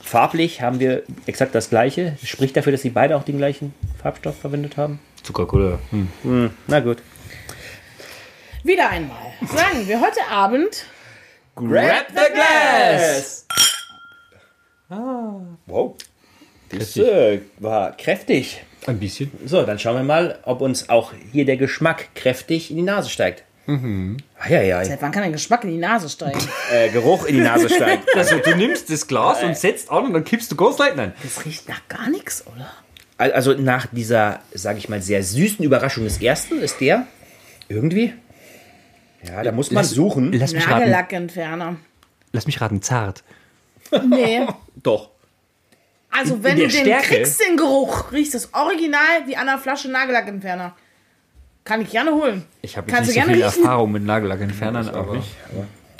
Farblich 0.00 0.60
haben 0.62 0.78
wir 0.78 1.02
exakt 1.26 1.54
das 1.54 1.70
gleiche. 1.70 2.16
Spricht 2.22 2.56
dafür, 2.56 2.72
dass 2.72 2.82
sie 2.82 2.90
beide 2.90 3.16
auch 3.16 3.24
den 3.24 3.38
gleichen 3.38 3.74
Farbstoff 4.00 4.38
verwendet 4.38 4.76
haben? 4.76 5.00
Zuckercola. 5.22 5.78
Hm. 5.90 6.50
Na 6.66 6.80
gut. 6.80 6.98
Wieder 8.62 8.90
einmal. 8.90 9.32
Sagen 9.40 9.88
wir 9.88 10.00
heute 10.00 10.20
Abend. 10.30 10.86
Grab 11.54 12.06
the 12.08 12.32
glass! 12.32 13.46
Wow. 15.66 15.94
Das 16.70 16.96
äh, 16.96 17.40
war 17.58 17.96
kräftig. 17.96 18.62
Ein 18.86 18.98
bisschen. 18.98 19.30
So, 19.44 19.62
dann 19.64 19.78
schauen 19.78 19.96
wir 19.96 20.02
mal, 20.02 20.38
ob 20.44 20.60
uns 20.60 20.88
auch 20.88 21.12
hier 21.30 21.44
der 21.44 21.56
Geschmack 21.56 22.14
kräftig 22.14 22.70
in 22.70 22.76
die 22.76 22.82
Nase 22.82 23.08
steigt. 23.10 23.44
Mhm. 23.66 24.16
Ja, 24.48 24.60
ja, 24.60 24.84
Seit 24.84 25.00
wann 25.02 25.12
kann 25.12 25.22
der 25.22 25.30
Geschmack 25.30 25.62
in 25.62 25.70
die 25.70 25.76
Nase 25.78 26.08
steigen? 26.08 26.40
äh, 26.72 26.88
Geruch 26.88 27.26
in 27.26 27.36
die 27.36 27.42
Nase 27.42 27.68
steigt. 27.68 28.08
Also 28.16 28.38
du 28.38 28.56
nimmst 28.56 28.90
das 28.90 29.06
Glas 29.06 29.42
und 29.42 29.56
setzt 29.56 29.90
an 29.90 30.06
und 30.06 30.12
dann 30.14 30.24
kippst 30.24 30.50
du 30.50 30.56
ganz 30.56 30.78
leicht. 30.78 30.96
Nein. 30.96 31.12
Das 31.22 31.44
riecht 31.44 31.68
nach 31.68 31.86
gar 31.88 32.10
nichts, 32.10 32.44
oder? 32.52 32.72
Al- 33.18 33.32
Also 33.32 33.52
nach 33.54 33.86
dieser, 33.92 34.40
sage 34.52 34.78
ich 34.78 34.88
mal, 34.88 35.00
sehr 35.00 35.22
süßen 35.22 35.64
Überraschung 35.64 36.02
des 36.04 36.20
ersten 36.20 36.60
ist 36.60 36.80
der 36.80 37.06
irgendwie. 37.68 38.14
Ja, 39.26 39.42
da 39.42 39.52
muss 39.52 39.70
man 39.70 39.84
suchen. 39.84 40.32
Lass 40.32 40.52
mich 40.52 40.66
raten. 40.66 40.80
Nagellackentferner. 40.80 41.76
Lass 42.32 42.46
mich 42.46 42.60
raten. 42.60 42.82
Zart. 42.82 43.22
Nee. 44.08 44.40
Doch. 44.82 45.10
Also 46.10 46.42
wenn 46.42 46.56
du 46.56 46.62
der 46.62 46.70
den 46.70 46.80
Stärke? 46.82 47.06
kriegst, 47.08 47.40
den 47.40 47.56
Geruch, 47.56 48.12
riechst 48.12 48.34
das 48.34 48.52
original 48.52 49.26
wie 49.26 49.36
an 49.36 49.48
einer 49.48 49.58
Flasche 49.58 49.88
Nagellackentferner. 49.90 50.74
Kann 51.64 51.80
ich 51.80 51.90
gerne 51.90 52.10
holen. 52.12 52.44
Ich 52.62 52.76
habe 52.76 52.90
nicht 52.90 53.04
so 53.06 53.12
gerne 53.12 53.32
viel 53.34 53.44
riechen? 53.44 53.60
Erfahrung 53.62 53.92
mit 53.92 54.02
Nagellackentfernern, 54.04 54.88
aber 54.88 55.22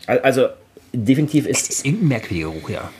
Al- 0.06 0.18
Also 0.20 0.48
definitiv 0.92 1.46
es 1.46 1.62
ist. 1.62 1.70
ist 1.70 1.86
irgendein 1.86 2.08
merkwürdiger 2.08 2.50
Geruch, 2.50 2.68
ja. 2.70 2.90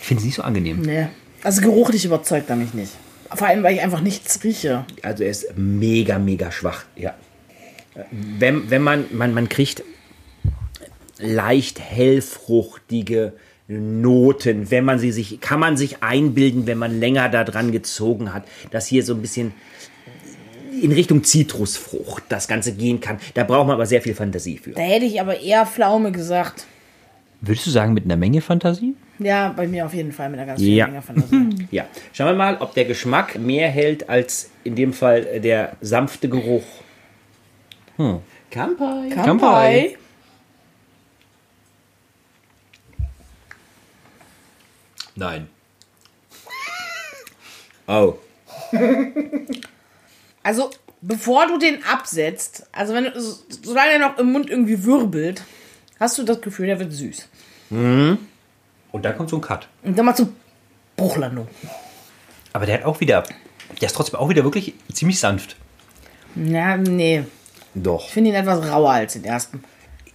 Ich 0.00 0.06
finde 0.06 0.20
es 0.20 0.24
nicht 0.24 0.34
so 0.34 0.42
angenehm. 0.42 0.80
Nee. 0.80 1.06
Also 1.44 1.60
geruchlich 1.60 2.04
überzeugt 2.04 2.48
er 2.50 2.56
mich 2.56 2.72
nicht. 2.74 2.92
Vor 3.34 3.46
allem, 3.46 3.62
weil 3.62 3.74
ich 3.74 3.82
einfach 3.82 4.00
nichts 4.00 4.42
rieche. 4.42 4.84
Also 5.02 5.22
er 5.24 5.30
ist 5.30 5.46
mega, 5.56 6.18
mega 6.18 6.50
schwach. 6.50 6.84
Ja. 6.96 7.14
Wenn, 8.10 8.70
wenn 8.70 8.82
man, 8.82 9.04
man, 9.12 9.34
man 9.34 9.48
kriegt 9.48 9.82
leicht 11.18 11.78
hellfruchtige 11.80 13.32
Noten, 13.68 14.70
wenn 14.70 14.84
man 14.84 14.98
sie 14.98 15.12
sich, 15.12 15.40
kann 15.40 15.60
man 15.60 15.76
sich 15.76 16.02
einbilden, 16.02 16.66
wenn 16.66 16.78
man 16.78 16.98
länger 16.98 17.28
da 17.28 17.44
dran 17.44 17.72
gezogen 17.72 18.34
hat, 18.34 18.44
dass 18.70 18.86
hier 18.86 19.02
so 19.04 19.14
ein 19.14 19.22
bisschen 19.22 19.52
in 20.80 20.90
Richtung 20.92 21.22
Zitrusfrucht 21.22 22.24
das 22.28 22.48
Ganze 22.48 22.72
gehen 22.72 23.00
kann. 23.00 23.18
Da 23.34 23.44
braucht 23.44 23.66
man 23.66 23.74
aber 23.74 23.86
sehr 23.86 24.02
viel 24.02 24.14
Fantasie 24.14 24.58
für. 24.58 24.70
Da 24.72 24.80
hätte 24.82 25.04
ich 25.06 25.20
aber 25.20 25.38
eher 25.38 25.64
Pflaume 25.66 26.12
gesagt. 26.12 26.66
Würdest 27.40 27.66
du 27.66 27.70
sagen, 27.70 27.92
mit 27.92 28.04
einer 28.04 28.16
Menge 28.16 28.40
Fantasie? 28.40 28.94
Ja, 29.18 29.50
bei 29.50 29.68
mir 29.68 29.86
auf 29.86 29.94
jeden 29.94 30.12
Fall 30.12 30.28
mit 30.30 30.40
einer 30.40 30.46
ganz 30.46 30.60
Ja. 30.62 30.86
Menge 30.86 31.02
Fantasie. 31.02 31.48
Ja, 31.70 31.86
schauen 32.12 32.28
wir 32.28 32.34
mal, 32.34 32.56
ob 32.58 32.74
der 32.74 32.84
Geschmack 32.84 33.38
mehr 33.38 33.68
hält 33.68 34.08
als 34.08 34.50
in 34.64 34.74
dem 34.74 34.92
Fall 34.92 35.40
der 35.40 35.76
sanfte 35.80 36.28
Geruch. 36.28 36.64
Hm. 37.96 38.20
Kampai. 38.50 39.08
Kampai. 39.10 39.96
Nein. 45.14 45.48
Oh. 47.86 48.14
Also, 50.44 50.70
bevor 51.00 51.46
du 51.46 51.56
den 51.56 51.84
absetzt, 51.84 52.66
also 52.72 52.94
wenn 52.94 53.04
du, 53.04 53.20
so- 53.20 53.44
solange 53.62 53.92
er 53.92 53.98
noch 54.00 54.18
im 54.18 54.32
Mund 54.32 54.50
irgendwie 54.50 54.82
wirbelt, 54.82 55.44
hast 56.00 56.18
du 56.18 56.24
das 56.24 56.40
Gefühl, 56.40 56.66
der 56.66 56.80
wird 56.80 56.92
süß. 56.92 57.28
Und 57.70 58.18
da 59.04 59.12
kommt 59.12 59.30
so 59.30 59.36
ein 59.36 59.40
Cut. 59.40 59.68
Und 59.84 59.96
dann 59.96 60.04
mal 60.04 60.16
zur 60.16 60.32
Bruchlandung. 60.96 61.46
Aber 62.52 62.66
der 62.66 62.78
hat 62.78 62.84
auch 62.84 62.98
wieder, 62.98 63.22
der 63.80 63.86
ist 63.86 63.92
trotzdem 63.94 64.18
auch 64.18 64.28
wieder 64.30 64.42
wirklich 64.42 64.74
ziemlich 64.92 65.20
sanft. 65.20 65.54
Ja, 66.34 66.76
nee. 66.76 67.22
Doch. 67.74 68.06
Ich 68.06 68.12
finde 68.12 68.30
ihn 68.30 68.36
etwas 68.36 68.66
rauer 68.68 68.90
als 68.90 69.14
den 69.14 69.24
ersten. 69.24 69.62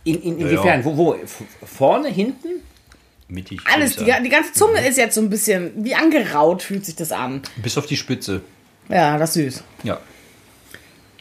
In, 0.04 0.22
in, 0.22 0.40
inwiefern? 0.40 0.84
Wo, 0.86 0.96
wo? 0.96 1.14
F- 1.16 1.44
Vorne, 1.66 2.08
hinten? 2.10 2.48
Mittig. 3.28 3.60
Alles, 3.74 3.98
die, 3.98 4.06
die 4.24 4.30
ganze 4.30 4.54
Zunge 4.54 4.88
ist 4.88 4.98
jetzt 4.98 5.16
so 5.16 5.22
ein 5.22 5.30
bisschen 5.30 5.72
wie 5.84 5.96
angeraut, 5.96 6.62
fühlt 6.64 6.86
sich 6.86 6.96
das 6.96 7.12
an. 7.12 7.42
Bis 7.62 7.78
auf 7.78 7.86
die 7.86 7.98
Spitze. 7.98 8.42
Ja, 8.88 9.18
das 9.18 9.36
ist 9.36 9.56
süß. 9.56 9.64
Ja. 9.84 10.00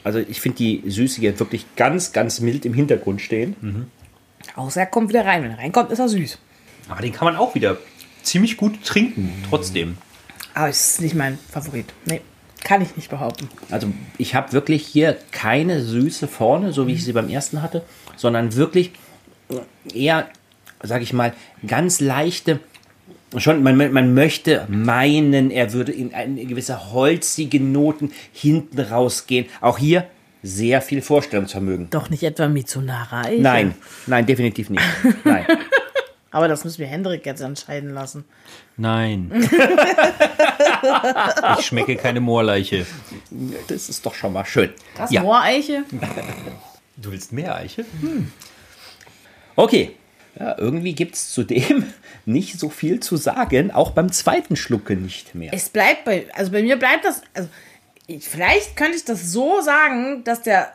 Also 0.05 0.21
ich 0.21 0.41
finde 0.41 0.59
die 0.59 0.83
Süße 0.87 1.21
jetzt 1.21 1.41
wirklich 1.41 1.67
ganz, 1.75 2.13
ganz 2.13 2.39
mild 2.41 2.65
im 2.65 2.75
Hintergrund 2.75 3.21
stehen. 3.21 3.91
Außer 4.55 4.81
er 4.81 4.87
kommt 4.87 5.09
wieder 5.09 5.27
rein. 5.27 5.43
Wenn 5.43 5.51
er 5.51 5.59
reinkommt, 5.59 5.91
ist 5.91 5.99
er 5.99 6.09
süß. 6.09 6.39
Aber 6.89 7.03
den 7.03 7.13
kann 7.13 7.25
man 7.25 7.35
auch 7.35 7.57
wieder 7.57 7.77
ziemlich 8.23 8.57
gut 8.57 8.85
trinken, 8.85 9.33
trotzdem. 9.51 9.97
Aber 10.55 10.69
es 10.69 10.93
ist 10.93 11.01
nicht 11.01 11.17
mein 11.17 11.39
Favorit. 11.51 11.87
Nee. 12.05 12.21
Kann 12.65 12.83
ich 12.83 12.97
nicht 12.97 13.11
behaupten. 13.11 13.49
Also 13.71 13.89
ich 14.19 14.35
habe 14.35 14.53
wirklich 14.53 14.87
hier 14.87 15.17
keine 15.31 15.83
Süße 15.83 16.27
vorne, 16.27 16.73
so 16.73 16.87
wie 16.87 16.93
ich 16.93 17.05
sie 17.05 17.13
beim 17.13 17.29
ersten 17.29 17.63
hatte, 17.63 17.83
sondern 18.17 18.55
wirklich 18.57 18.93
eher, 19.93 20.29
sage 20.83 21.05
ich 21.05 21.13
mal, 21.13 21.33
ganz 21.67 22.01
leichte. 22.01 22.61
Schon, 23.37 23.63
man, 23.63 23.77
man 23.93 24.15
möchte 24.15 24.67
meinen, 24.69 25.51
er 25.51 25.73
würde 25.73 25.93
in 25.93 26.15
eine 26.15 26.45
gewisse 26.47 26.93
holzige 26.93 27.61
Noten 27.61 28.13
hinten 28.33 28.81
rausgehen. 28.81 29.47
Auch 29.61 29.79
hier 29.79 30.07
sehr 30.43 30.81
viel 30.81 31.03
Vorstellungsvermögen. 31.03 31.91
Doch 31.91 32.09
nicht 32.09 32.23
etwa 32.23 32.49
Mitsunara. 32.49 33.23
Nein, 33.39 33.75
nein, 34.07 34.27
definitiv 34.27 34.71
nicht. 34.71 34.85
Nein. 35.25 35.45
Aber 36.31 36.49
das 36.49 36.65
müssen 36.65 36.79
wir 36.81 36.87
Hendrik 36.87 37.25
jetzt 37.25 37.41
entscheiden 37.41 37.95
lassen. 37.95 38.25
Nein. 38.77 39.31
ich 41.59 41.67
schmecke 41.67 41.97
keine 41.97 42.21
Moorleiche. 42.21 42.87
Das 43.69 43.89
ist 43.89 44.05
doch 44.07 44.15
schon 44.15 44.33
mal 44.33 44.45
schön. 44.45 44.73
Das 44.97 45.11
Ja. 45.11 45.23
Mooreiche? 45.23 45.85
Du 46.97 47.13
willst 47.13 47.33
mehr 47.33 47.55
Eiche? 47.57 47.85
Okay. 49.55 49.97
Ja, 50.39 50.59
irgendwie 50.59 50.95
gibt 50.95 51.15
es 51.15 51.31
zudem 51.33 51.87
nicht 52.27 52.59
so 52.61 52.69
viel 52.69 53.01
zu 53.01 53.17
sagen, 53.17 53.71
auch 53.71 53.93
beim 53.93 54.13
zweiten 54.13 54.55
Schlucke 54.57 54.95
nicht 54.95 55.35
mehr. 55.35 55.51
Es 55.55 55.71
bleibt 55.71 56.05
bei, 56.05 56.27
also 56.35 56.53
bei 56.53 56.63
mir 56.63 56.77
bleibt 56.79 57.07
das, 57.07 57.23
also 57.33 57.49
ich, 58.07 58.29
vielleicht 58.29 58.77
könnte 58.77 58.97
ich 58.97 59.05
das 59.07 59.33
so 59.33 59.63
sagen, 59.63 60.25
dass 60.25 60.43
der, 60.43 60.73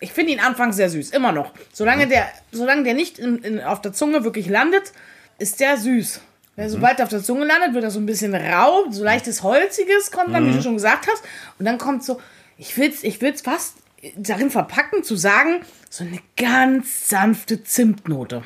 ich 0.00 0.12
finde 0.12 0.32
ihn 0.32 0.40
anfangs 0.40 0.76
sehr 0.76 0.90
süß, 0.90 1.10
immer 1.10 1.32
noch. 1.32 1.52
Solange 1.72 2.08
der, 2.08 2.28
solange 2.52 2.82
der 2.84 2.92
nicht 2.92 3.18
in, 3.18 3.38
in, 3.38 3.60
auf 3.62 3.80
der 3.80 3.94
Zunge 3.94 4.22
wirklich 4.22 4.48
landet, 4.48 4.92
ist 5.38 5.60
der 5.60 5.78
süß. 5.78 6.20
Weil 6.56 6.68
sobald 6.68 6.98
er 6.98 7.04
auf 7.04 7.10
der 7.10 7.22
Zunge 7.22 7.46
landet, 7.46 7.72
wird 7.74 7.84
er 7.84 7.90
so 7.90 8.00
ein 8.00 8.06
bisschen 8.06 8.34
rau, 8.34 8.84
so 8.90 9.02
leichtes 9.04 9.42
Holziges 9.42 10.10
kommt 10.10 10.34
dann, 10.34 10.46
wie 10.46 10.52
du 10.56 10.62
schon 10.62 10.74
gesagt 10.74 11.06
hast. 11.10 11.22
Und 11.58 11.64
dann 11.64 11.78
kommt 11.78 12.04
so, 12.04 12.20
ich 12.58 12.76
will's, 12.76 13.02
ich 13.02 13.20
will's 13.22 13.40
fast 13.40 13.74
darin 14.16 14.50
verpacken, 14.50 15.02
zu 15.04 15.16
sagen, 15.16 15.60
so 15.88 16.04
eine 16.04 16.18
ganz 16.36 17.08
sanfte 17.08 17.62
Zimtnote. 17.64 18.42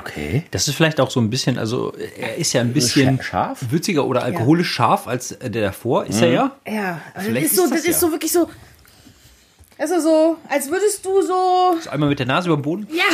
Okay. 0.00 0.44
Das 0.50 0.68
ist 0.68 0.74
vielleicht 0.74 1.00
auch 1.00 1.10
so 1.10 1.20
ein 1.20 1.28
bisschen, 1.28 1.58
also 1.58 1.92
er 2.18 2.36
ist 2.36 2.52
ja 2.54 2.62
ein 2.62 2.72
bisschen 2.72 3.18
Scha- 3.18 3.22
scharf? 3.22 3.58
würziger 3.70 4.06
oder 4.06 4.22
alkoholisch 4.22 4.70
scharf 4.70 5.06
als 5.06 5.36
der 5.38 5.50
davor, 5.62 6.06
ist 6.06 6.22
er 6.22 6.28
ja. 6.30 6.56
Ja, 6.66 6.90
aber 6.92 7.00
das 7.16 7.24
Vielleicht 7.24 7.46
ist 7.46 7.56
so, 7.56 7.64
ist 7.64 7.70
das, 7.72 7.80
das 7.82 7.88
ist 7.88 7.94
ja. 7.96 8.06
so 8.06 8.10
wirklich 8.10 8.32
so, 8.32 8.50
also 9.78 10.00
so, 10.00 10.38
als 10.48 10.70
würdest 10.70 11.04
du 11.04 11.20
so, 11.22 11.76
So 11.80 11.90
einmal 11.90 12.08
mit 12.08 12.18
der 12.18 12.26
Nase 12.26 12.48
über 12.48 12.56
den 12.56 12.62
Boden, 12.62 12.88
ja, 12.90 13.04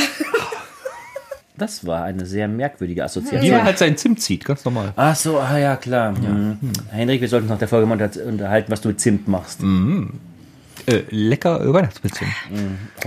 Das 1.58 1.84
war 1.86 2.04
eine 2.04 2.24
sehr 2.24 2.46
merkwürdige 2.48 3.00
wie 3.00 3.02
Assoziation. 3.04 3.50
man 3.56 3.64
halt 3.64 3.78
seinen 3.78 3.96
Zimt 3.96 4.20
zieht, 4.22 4.44
ganz 4.44 4.64
normal. 4.64 4.92
Ach 4.96 5.16
so, 5.16 5.38
ah 5.38 5.58
ja, 5.58 5.76
klar. 5.76 6.12
Mhm. 6.12 6.58
Henrik, 6.90 7.20
wir 7.20 7.28
sollten 7.28 7.44
uns 7.46 7.50
nach 7.50 7.58
der 7.58 7.68
Folge 7.68 7.86
mal 7.86 8.00
unter- 8.00 8.24
unterhalten, 8.24 8.70
was 8.72 8.80
du 8.80 8.88
mit 8.88 9.00
Zimt 9.00 9.26
machst. 9.28 9.60
Äh, 10.86 11.02
lecker 11.10 11.60
äh, 11.60 11.72
Weihnachtsbeziehung. 11.72 12.30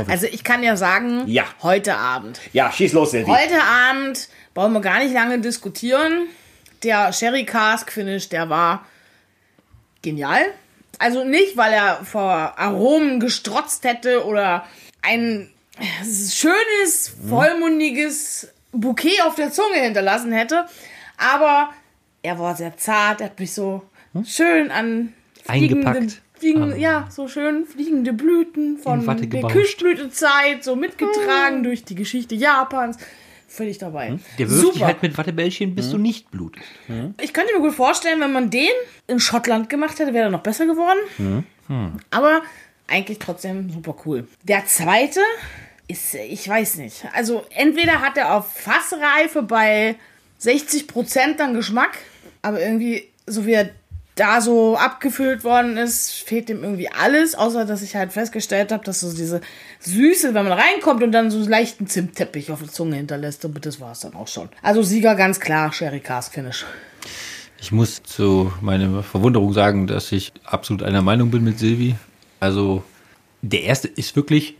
Also 0.07 0.27
ich 0.27 0.43
kann 0.43 0.61
ja 0.63 0.75
sagen, 0.75 1.23
Ja. 1.27 1.45
heute 1.63 1.95
Abend. 1.95 2.39
Ja, 2.53 2.71
schieß 2.71 2.93
los, 2.93 3.11
Silvi. 3.11 3.31
Heute 3.31 3.61
Abend 3.63 4.27
brauchen 4.53 4.73
wir 4.73 4.81
gar 4.81 4.99
nicht 4.99 5.13
lange 5.13 5.39
diskutieren. 5.39 6.27
Der 6.83 7.13
Sherry 7.13 7.45
Cask 7.45 7.91
Finish, 7.91 8.29
der 8.29 8.49
war 8.49 8.85
genial. 10.01 10.41
Also 10.99 11.23
nicht, 11.23 11.57
weil 11.57 11.73
er 11.73 12.03
vor 12.03 12.59
Aromen 12.59 13.19
gestrotzt 13.19 13.85
hätte 13.85 14.25
oder 14.25 14.65
ein 15.01 15.49
schönes, 16.03 17.15
vollmundiges 17.27 18.47
Bouquet 18.71 19.21
auf 19.25 19.35
der 19.35 19.51
Zunge 19.51 19.75
hinterlassen 19.81 20.31
hätte. 20.31 20.65
Aber 21.17 21.71
er 22.21 22.39
war 22.39 22.55
sehr 22.55 22.77
zart, 22.77 23.21
er 23.21 23.27
hat 23.27 23.39
mich 23.39 23.53
so 23.53 23.83
schön 24.25 24.71
an 24.71 25.13
fliegende- 25.43 25.87
Eingepackt. 25.87 26.21
Fliegen, 26.33 26.79
ja, 26.79 27.07
so 27.11 27.27
schön 27.27 27.67
fliegende 27.67 28.13
Blüten 28.13 28.79
von 28.79 29.05
der. 29.05 29.43
Kirschblütezeit, 29.43 30.63
so 30.63 30.75
mitgetragen 30.75 31.61
durch 31.61 31.83
die 31.83 31.93
Geschichte 31.93 32.33
Japans. 32.33 32.97
Völlig 33.47 33.77
dabei. 33.77 34.17
Der 34.39 34.49
wirft 34.49 34.63
dich 34.63 34.73
Super. 34.73 34.85
halt 34.87 35.01
mit 35.03 35.17
Wattebällchen, 35.19 35.75
bis 35.75 35.91
du 35.91 35.97
nicht 35.99 36.31
blutest. 36.31 36.65
Ich 37.21 37.33
könnte 37.33 37.53
mir 37.53 37.59
gut 37.59 37.75
vorstellen, 37.75 38.19
wenn 38.21 38.31
man 38.31 38.49
den 38.49 38.69
in 39.07 39.19
Schottland 39.19 39.69
gemacht 39.69 39.99
hätte, 39.99 40.13
wäre 40.13 40.25
er 40.25 40.31
noch 40.31 40.41
besser 40.41 40.65
geworden. 40.65 41.45
Aber 42.09 42.41
eigentlich 42.87 43.19
trotzdem 43.19 43.69
super 43.69 43.95
cool. 44.05 44.27
Der 44.43 44.65
zweite 44.65 45.19
ist, 45.91 46.13
ich 46.15 46.47
weiß 46.47 46.75
nicht. 46.77 47.05
Also 47.13 47.45
entweder 47.51 48.01
hat 48.01 48.17
er 48.17 48.35
auf 48.35 48.51
Fassreife 48.51 49.43
bei 49.43 49.95
60% 50.41 51.37
dann 51.37 51.53
Geschmack, 51.53 51.97
aber 52.41 52.59
irgendwie, 52.59 53.07
so 53.27 53.45
wie 53.45 53.53
er 53.53 53.69
da 54.15 54.41
so 54.41 54.75
abgefüllt 54.75 55.43
worden 55.43 55.77
ist, 55.77 56.11
fehlt 56.11 56.49
ihm 56.49 56.63
irgendwie 56.63 56.89
alles, 56.89 57.33
außer 57.33 57.65
dass 57.65 57.81
ich 57.81 57.95
halt 57.95 58.11
festgestellt 58.11 58.71
habe, 58.71 58.83
dass 58.83 58.99
so 58.99 59.13
diese 59.13 59.41
Süße, 59.79 60.33
wenn 60.33 60.47
man 60.47 60.59
reinkommt 60.59 61.01
und 61.01 61.11
dann 61.11 61.31
so 61.31 61.37
einen 61.37 61.49
leichten 61.49 61.87
Zimtteppich 61.87 62.51
auf 62.51 62.59
der 62.59 62.69
Zunge 62.69 62.97
hinterlässt, 62.97 63.45
und 63.45 63.65
das 63.65 63.79
war 63.79 63.93
es 63.93 64.01
dann 64.01 64.13
auch 64.15 64.27
schon. 64.27 64.49
Also 64.61 64.83
Sieger 64.83 65.15
ganz 65.15 65.39
klar, 65.39 65.71
Sherry 65.71 66.01
Cask 66.01 66.33
Finish. 66.33 66.65
Ich 67.59 67.71
muss 67.71 68.03
zu 68.03 68.51
meiner 68.59 69.01
Verwunderung 69.03 69.53
sagen, 69.53 69.87
dass 69.87 70.11
ich 70.11 70.33
absolut 70.43 70.83
einer 70.83 71.01
Meinung 71.01 71.31
bin 71.31 71.43
mit 71.43 71.59
Silvi. 71.59 71.95
Also 72.39 72.83
der 73.41 73.63
erste 73.63 73.87
ist 73.87 74.15
wirklich 74.15 74.55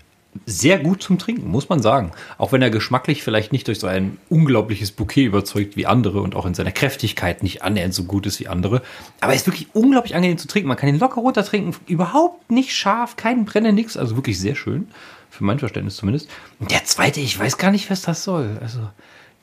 sehr 0.46 0.80
gut 0.80 1.04
zum 1.04 1.20
Trinken, 1.20 1.50
muss 1.50 1.70
man 1.70 1.82
sagen. 1.82 2.12
Auch 2.38 2.52
wenn 2.52 2.62
er 2.62 2.70
geschmacklich 2.70 3.24
vielleicht 3.24 3.52
nicht 3.52 3.68
durch 3.68 3.80
so 3.80 3.88
ein 3.88 4.18
unglaubliches 4.30 4.92
Bouquet 4.92 5.26
überzeugt 5.26 5.76
wie 5.76 5.86
andere 5.86 6.22
und 6.22 6.36
auch 6.36 6.46
in 6.46 6.54
seiner 6.54 6.72
Kräftigkeit 6.72 7.44
nicht 7.44 7.64
annähernd 7.64 7.94
so 7.94 8.06
gut 8.06 8.26
ist 8.26 8.40
wie 8.40 8.48
andere. 8.48 8.82
Aber 9.20 9.34
er 9.34 9.36
ist 9.36 9.48
wirklich 9.48 9.68
unglaublich 9.74 10.16
angenehm 10.16 10.38
zu 10.38 10.48
trinken. 10.48 10.70
Man 10.70 10.78
kann 10.78 10.90
ihn 10.90 11.00
locker 11.00 11.22
runter 11.22 11.44
trinken, 11.44 11.76
überhaupt 11.88 12.50
nicht 12.50 12.74
scharf, 12.74 13.18
kein 13.18 13.46
Brenne, 13.46 13.74
nix. 13.74 13.98
Also 13.98 14.16
wirklich 14.16 14.40
sehr 14.40 14.56
schön. 14.56 14.88
Für 15.30 15.44
mein 15.44 15.60
Verständnis 15.60 15.96
zumindest. 15.98 16.30
Und 16.60 16.72
der 16.72 16.84
zweite, 16.86 17.20
ich 17.20 17.38
weiß 17.38 17.58
gar 17.58 17.72
nicht, 17.72 17.90
was 17.90 18.02
das 18.02 18.24
soll. 18.24 18.58
Also 18.62 18.80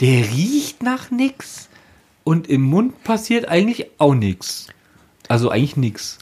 der 0.01 0.25
riecht 0.31 0.83
nach 0.83 1.11
nix. 1.11 1.69
Und 2.25 2.47
im 2.49 2.63
Mund 2.63 3.05
passiert 3.05 3.49
eigentlich 3.49 3.87
auch 3.99 4.15
nichts. 4.15 4.67
Also 5.29 5.51
eigentlich 5.51 5.77
nichts. 5.77 6.19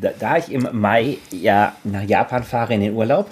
Da, 0.00 0.10
da 0.18 0.36
ich 0.36 0.50
im 0.50 0.68
Mai 0.72 1.18
ja 1.30 1.74
nach 1.82 2.02
Japan 2.02 2.44
fahre 2.44 2.74
in 2.74 2.80
den 2.80 2.94
Urlaub 2.94 3.28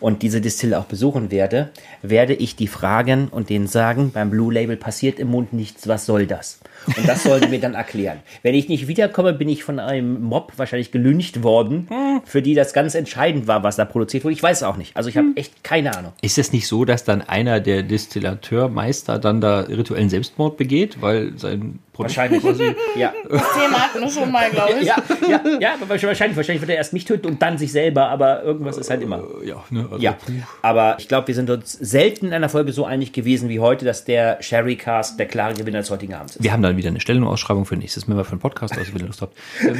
und 0.00 0.22
diese 0.22 0.40
Distille 0.40 0.78
auch 0.78 0.86
besuchen 0.86 1.30
werde, 1.30 1.70
werde 2.02 2.34
ich 2.34 2.56
die 2.56 2.66
fragen 2.66 3.28
und 3.28 3.50
denen 3.50 3.66
sagen, 3.66 4.10
beim 4.12 4.30
Blue 4.30 4.52
Label 4.52 4.76
passiert 4.76 5.18
im 5.18 5.28
Mund 5.28 5.52
nichts, 5.52 5.86
was 5.88 6.06
soll 6.06 6.26
das? 6.26 6.60
Und 6.96 7.08
das 7.08 7.22
sollen 7.22 7.42
die 7.42 7.48
mir 7.48 7.60
dann 7.60 7.74
erklären. 7.74 8.18
Wenn 8.42 8.54
ich 8.54 8.68
nicht 8.68 8.88
wiederkomme, 8.88 9.32
bin 9.32 9.48
ich 9.48 9.64
von 9.64 9.78
einem 9.78 10.22
Mob 10.22 10.52
wahrscheinlich 10.56 10.90
gelüncht 10.92 11.42
worden, 11.42 11.88
für 12.24 12.42
die 12.42 12.54
das 12.54 12.72
ganz 12.72 12.94
entscheidend 12.94 13.46
war, 13.46 13.62
was 13.62 13.76
da 13.76 13.84
produziert 13.84 14.24
wurde. 14.24 14.34
Ich 14.34 14.42
weiß 14.42 14.62
auch 14.62 14.76
nicht. 14.76 14.96
Also 14.96 15.08
ich 15.08 15.16
habe 15.16 15.28
echt 15.36 15.64
keine 15.64 15.96
Ahnung. 15.96 16.12
Ist 16.22 16.38
es 16.38 16.52
nicht 16.52 16.66
so, 16.66 16.84
dass 16.84 17.04
dann 17.04 17.22
einer 17.22 17.60
der 17.60 17.82
Distillateurmeister 17.82 19.18
dann 19.18 19.40
da 19.40 19.60
rituellen 19.60 20.10
Selbstmord 20.10 20.56
begeht, 20.56 21.00
weil 21.00 21.32
sein 21.36 21.78
Produkt 21.92 22.16
Wahrscheinlich. 22.16 22.42
quasi 22.42 22.74
Ja. 22.96 23.12
Thema 23.28 23.78
hatten 23.80 24.00
wir 24.00 24.10
schon 24.10 24.30
mal, 24.30 24.48
glaube 24.50 24.72
ich. 24.80 24.86
Ja, 24.86 24.96
ja, 25.28 25.40
ja, 25.60 25.74
wahrscheinlich, 25.86 26.36
wahrscheinlich 26.36 26.60
wird 26.60 26.70
er 26.70 26.76
erst 26.76 26.92
mich 26.92 27.04
töten 27.04 27.26
und 27.26 27.42
dann 27.42 27.58
sich 27.58 27.72
selber, 27.72 28.08
aber 28.08 28.42
irgendwas 28.42 28.78
ist 28.78 28.90
halt 28.90 29.02
immer. 29.02 29.22
ja, 29.44 29.62
ne, 29.70 29.86
also, 29.90 30.02
Ja, 30.02 30.16
aber 30.62 30.96
ich 30.98 31.08
glaube, 31.08 31.28
wir 31.28 31.34
sind 31.34 31.50
uns 31.50 31.72
selten 31.72 32.26
in 32.26 32.32
einer 32.32 32.48
Folge 32.48 32.72
so 32.72 32.84
einig 32.84 33.12
gewesen 33.12 33.48
wie 33.48 33.60
heute, 33.60 33.84
dass 33.84 34.04
der 34.04 34.38
Sherry 34.40 34.76
Cast 34.76 35.18
der 35.18 35.26
klare 35.26 35.54
Gewinner 35.54 35.80
des 35.80 35.90
heutigen 35.90 36.14
Abends 36.14 36.36
ist. 36.36 36.42
Wir 36.42 36.52
haben 36.52 36.62
dann 36.62 36.76
wieder 36.80 36.88
eine 36.90 37.00
Stellenausschreibung 37.00 37.64
für 37.66 37.76
nächstes 37.76 38.08
Mal 38.08 38.24
für 38.24 38.32
einen 38.32 38.40
Podcast, 38.40 38.76
also 38.76 38.92
wenn 38.94 39.00
ihr 39.02 39.06
Lust 39.06 39.22
habt. 39.22 39.36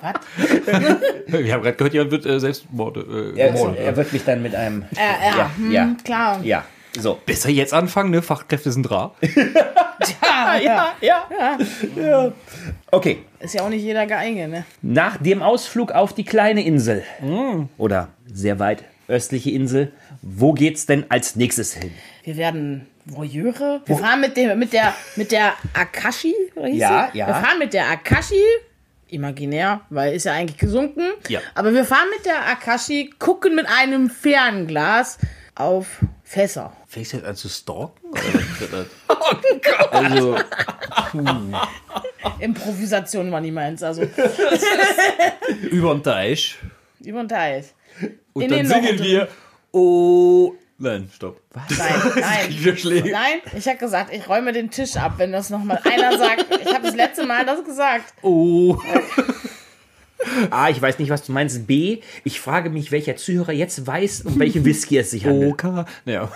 Was? 0.00 0.14
Wir 1.26 1.54
haben 1.54 1.62
gerade 1.62 1.76
gehört, 1.76 1.94
jemand 1.94 2.10
wird 2.10 2.26
äh, 2.26 2.40
Selbstmord 2.40 2.96
äh, 2.96 3.38
Er, 3.38 3.52
gemordet. 3.52 3.78
er 3.78 3.96
wird 3.96 4.12
mich 4.12 4.24
dann 4.24 4.42
mit 4.42 4.54
einem. 4.54 4.82
Äh, 4.96 4.96
ja, 5.30 5.36
Ja, 5.38 5.50
hm, 5.56 5.70
ja. 5.72 5.96
klar. 6.04 6.40
Ja, 6.42 6.64
so. 6.98 7.20
Besser 7.24 7.50
jetzt 7.50 7.72
anfangen, 7.72 8.10
ne? 8.10 8.20
Fachkräfte 8.22 8.70
sind 8.72 8.90
rar. 8.90 9.14
Ja, 10.34 10.94
ja. 11.00 11.26
ja, 11.30 11.58
ja. 11.96 12.32
Okay, 12.90 13.18
Ist 13.38 13.54
ja 13.54 13.62
auch 13.62 13.68
nicht 13.68 13.82
jeder 13.82 14.06
geeignet, 14.06 14.50
ne? 14.50 14.64
nach 14.82 15.16
dem 15.18 15.42
Ausflug 15.42 15.92
auf 15.92 16.12
die 16.12 16.24
kleine 16.24 16.64
Insel 16.64 17.04
oder 17.78 18.08
sehr 18.26 18.58
weit 18.58 18.82
östliche 19.06 19.50
Insel, 19.52 19.92
wo 20.22 20.52
geht's 20.52 20.86
denn 20.86 21.04
als 21.10 21.36
nächstes 21.36 21.74
hin? 21.74 21.92
Wir 22.24 22.36
werden 22.36 22.86
Voyeure. 23.04 23.82
Wir 23.86 23.96
fahren 23.96 24.20
mit, 24.20 24.36
dem, 24.36 24.56
mit, 24.58 24.72
der, 24.72 24.94
mit 25.16 25.32
der 25.32 25.54
Akashi. 25.74 26.34
oder 26.54 26.68
hieß 26.68 26.78
Ja, 26.80 27.10
sie? 27.12 27.18
ja. 27.18 27.26
Wir 27.26 27.34
fahren 27.34 27.58
mit 27.58 27.72
der 27.74 27.90
Akashi. 27.90 28.40
Imaginär, 29.08 29.82
weil 29.90 30.14
ist 30.14 30.24
ja 30.24 30.32
eigentlich 30.32 30.56
gesunken. 30.58 31.02
Ja. 31.28 31.40
Aber 31.54 31.74
wir 31.74 31.84
fahren 31.84 32.06
mit 32.16 32.24
der 32.24 32.46
Akashi, 32.48 33.10
gucken 33.18 33.54
mit 33.56 33.66
einem 33.68 34.08
Fernglas 34.08 35.18
auf 35.54 35.98
Fässer. 36.24 36.72
Fängst 36.86 37.12
du 37.12 37.16
jetzt 37.18 37.26
an 37.26 37.36
zu 37.36 37.48
stalken? 37.50 37.92
oh 39.08 39.14
Gott. 39.60 39.92
Also, 39.92 40.36
Improvisation 42.40 43.30
war 43.30 43.40
nie 43.40 43.50
meins. 43.50 43.82
Also 43.82 44.02
über 45.70 45.94
den 45.94 46.02
Teich. 46.02 46.58
über 47.00 47.22
den 47.22 47.28
Teich. 47.28 47.66
Und 48.32 48.42
In 48.44 48.48
dann 48.50 48.58
den 48.60 48.66
singen 48.66 48.98
wir, 49.02 49.28
oh 49.72 50.54
Nein, 50.82 51.08
stopp. 51.14 51.40
Nein, 51.54 51.68
nein. 52.16 52.48
Wieder 52.48 52.76
Schläge. 52.76 53.12
Nein, 53.12 53.40
ich 53.56 53.68
habe 53.68 53.78
gesagt, 53.78 54.12
ich 54.12 54.28
räume 54.28 54.52
den 54.52 54.68
Tisch 54.68 54.96
ab, 54.96 55.12
wenn 55.18 55.30
das 55.30 55.48
nochmal 55.48 55.78
einer 55.84 56.18
sagt. 56.18 56.46
Ich 56.60 56.74
habe 56.74 56.84
das 56.84 56.96
letzte 56.96 57.24
Mal 57.24 57.46
das 57.46 57.64
gesagt. 57.64 58.12
Oh. 58.22 58.76
A, 60.50 60.68
ich 60.70 60.82
weiß 60.82 60.98
nicht, 60.98 61.10
was 61.10 61.22
du 61.24 61.30
meinst. 61.30 61.68
B, 61.68 62.00
ich 62.24 62.40
frage 62.40 62.68
mich, 62.68 62.90
welcher 62.90 63.14
Zuhörer 63.14 63.52
jetzt 63.52 63.86
weiß, 63.86 64.22
um 64.22 64.40
welchen 64.40 64.64
Whisky 64.64 64.98
es 64.98 65.12
sich 65.12 65.24
handelt. 65.24 65.52
OK. 65.52 65.86
Naja. 66.04 66.32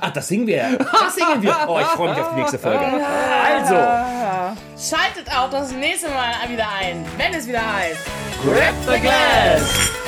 Ach, 0.00 0.10
das 0.10 0.28
singen 0.28 0.46
wir. 0.46 0.78
Das 0.78 1.14
singen 1.14 1.42
wir. 1.42 1.54
Oh, 1.68 1.78
ich 1.78 1.86
freue 1.88 2.10
mich 2.14 2.18
auf 2.22 2.30
die 2.30 2.40
nächste 2.40 2.58
Folge. 2.58 2.80
Also, 2.80 3.74
Schaltet 4.78 5.30
auch 5.36 5.50
das 5.50 5.70
nächste 5.72 6.08
Mal 6.08 6.32
wieder 6.48 6.66
ein, 6.80 7.04
wenn 7.18 7.34
es 7.34 7.46
wieder 7.46 7.60
heißt. 7.60 8.00
grab 8.42 8.74
the 8.86 9.00
glass. 9.00 10.01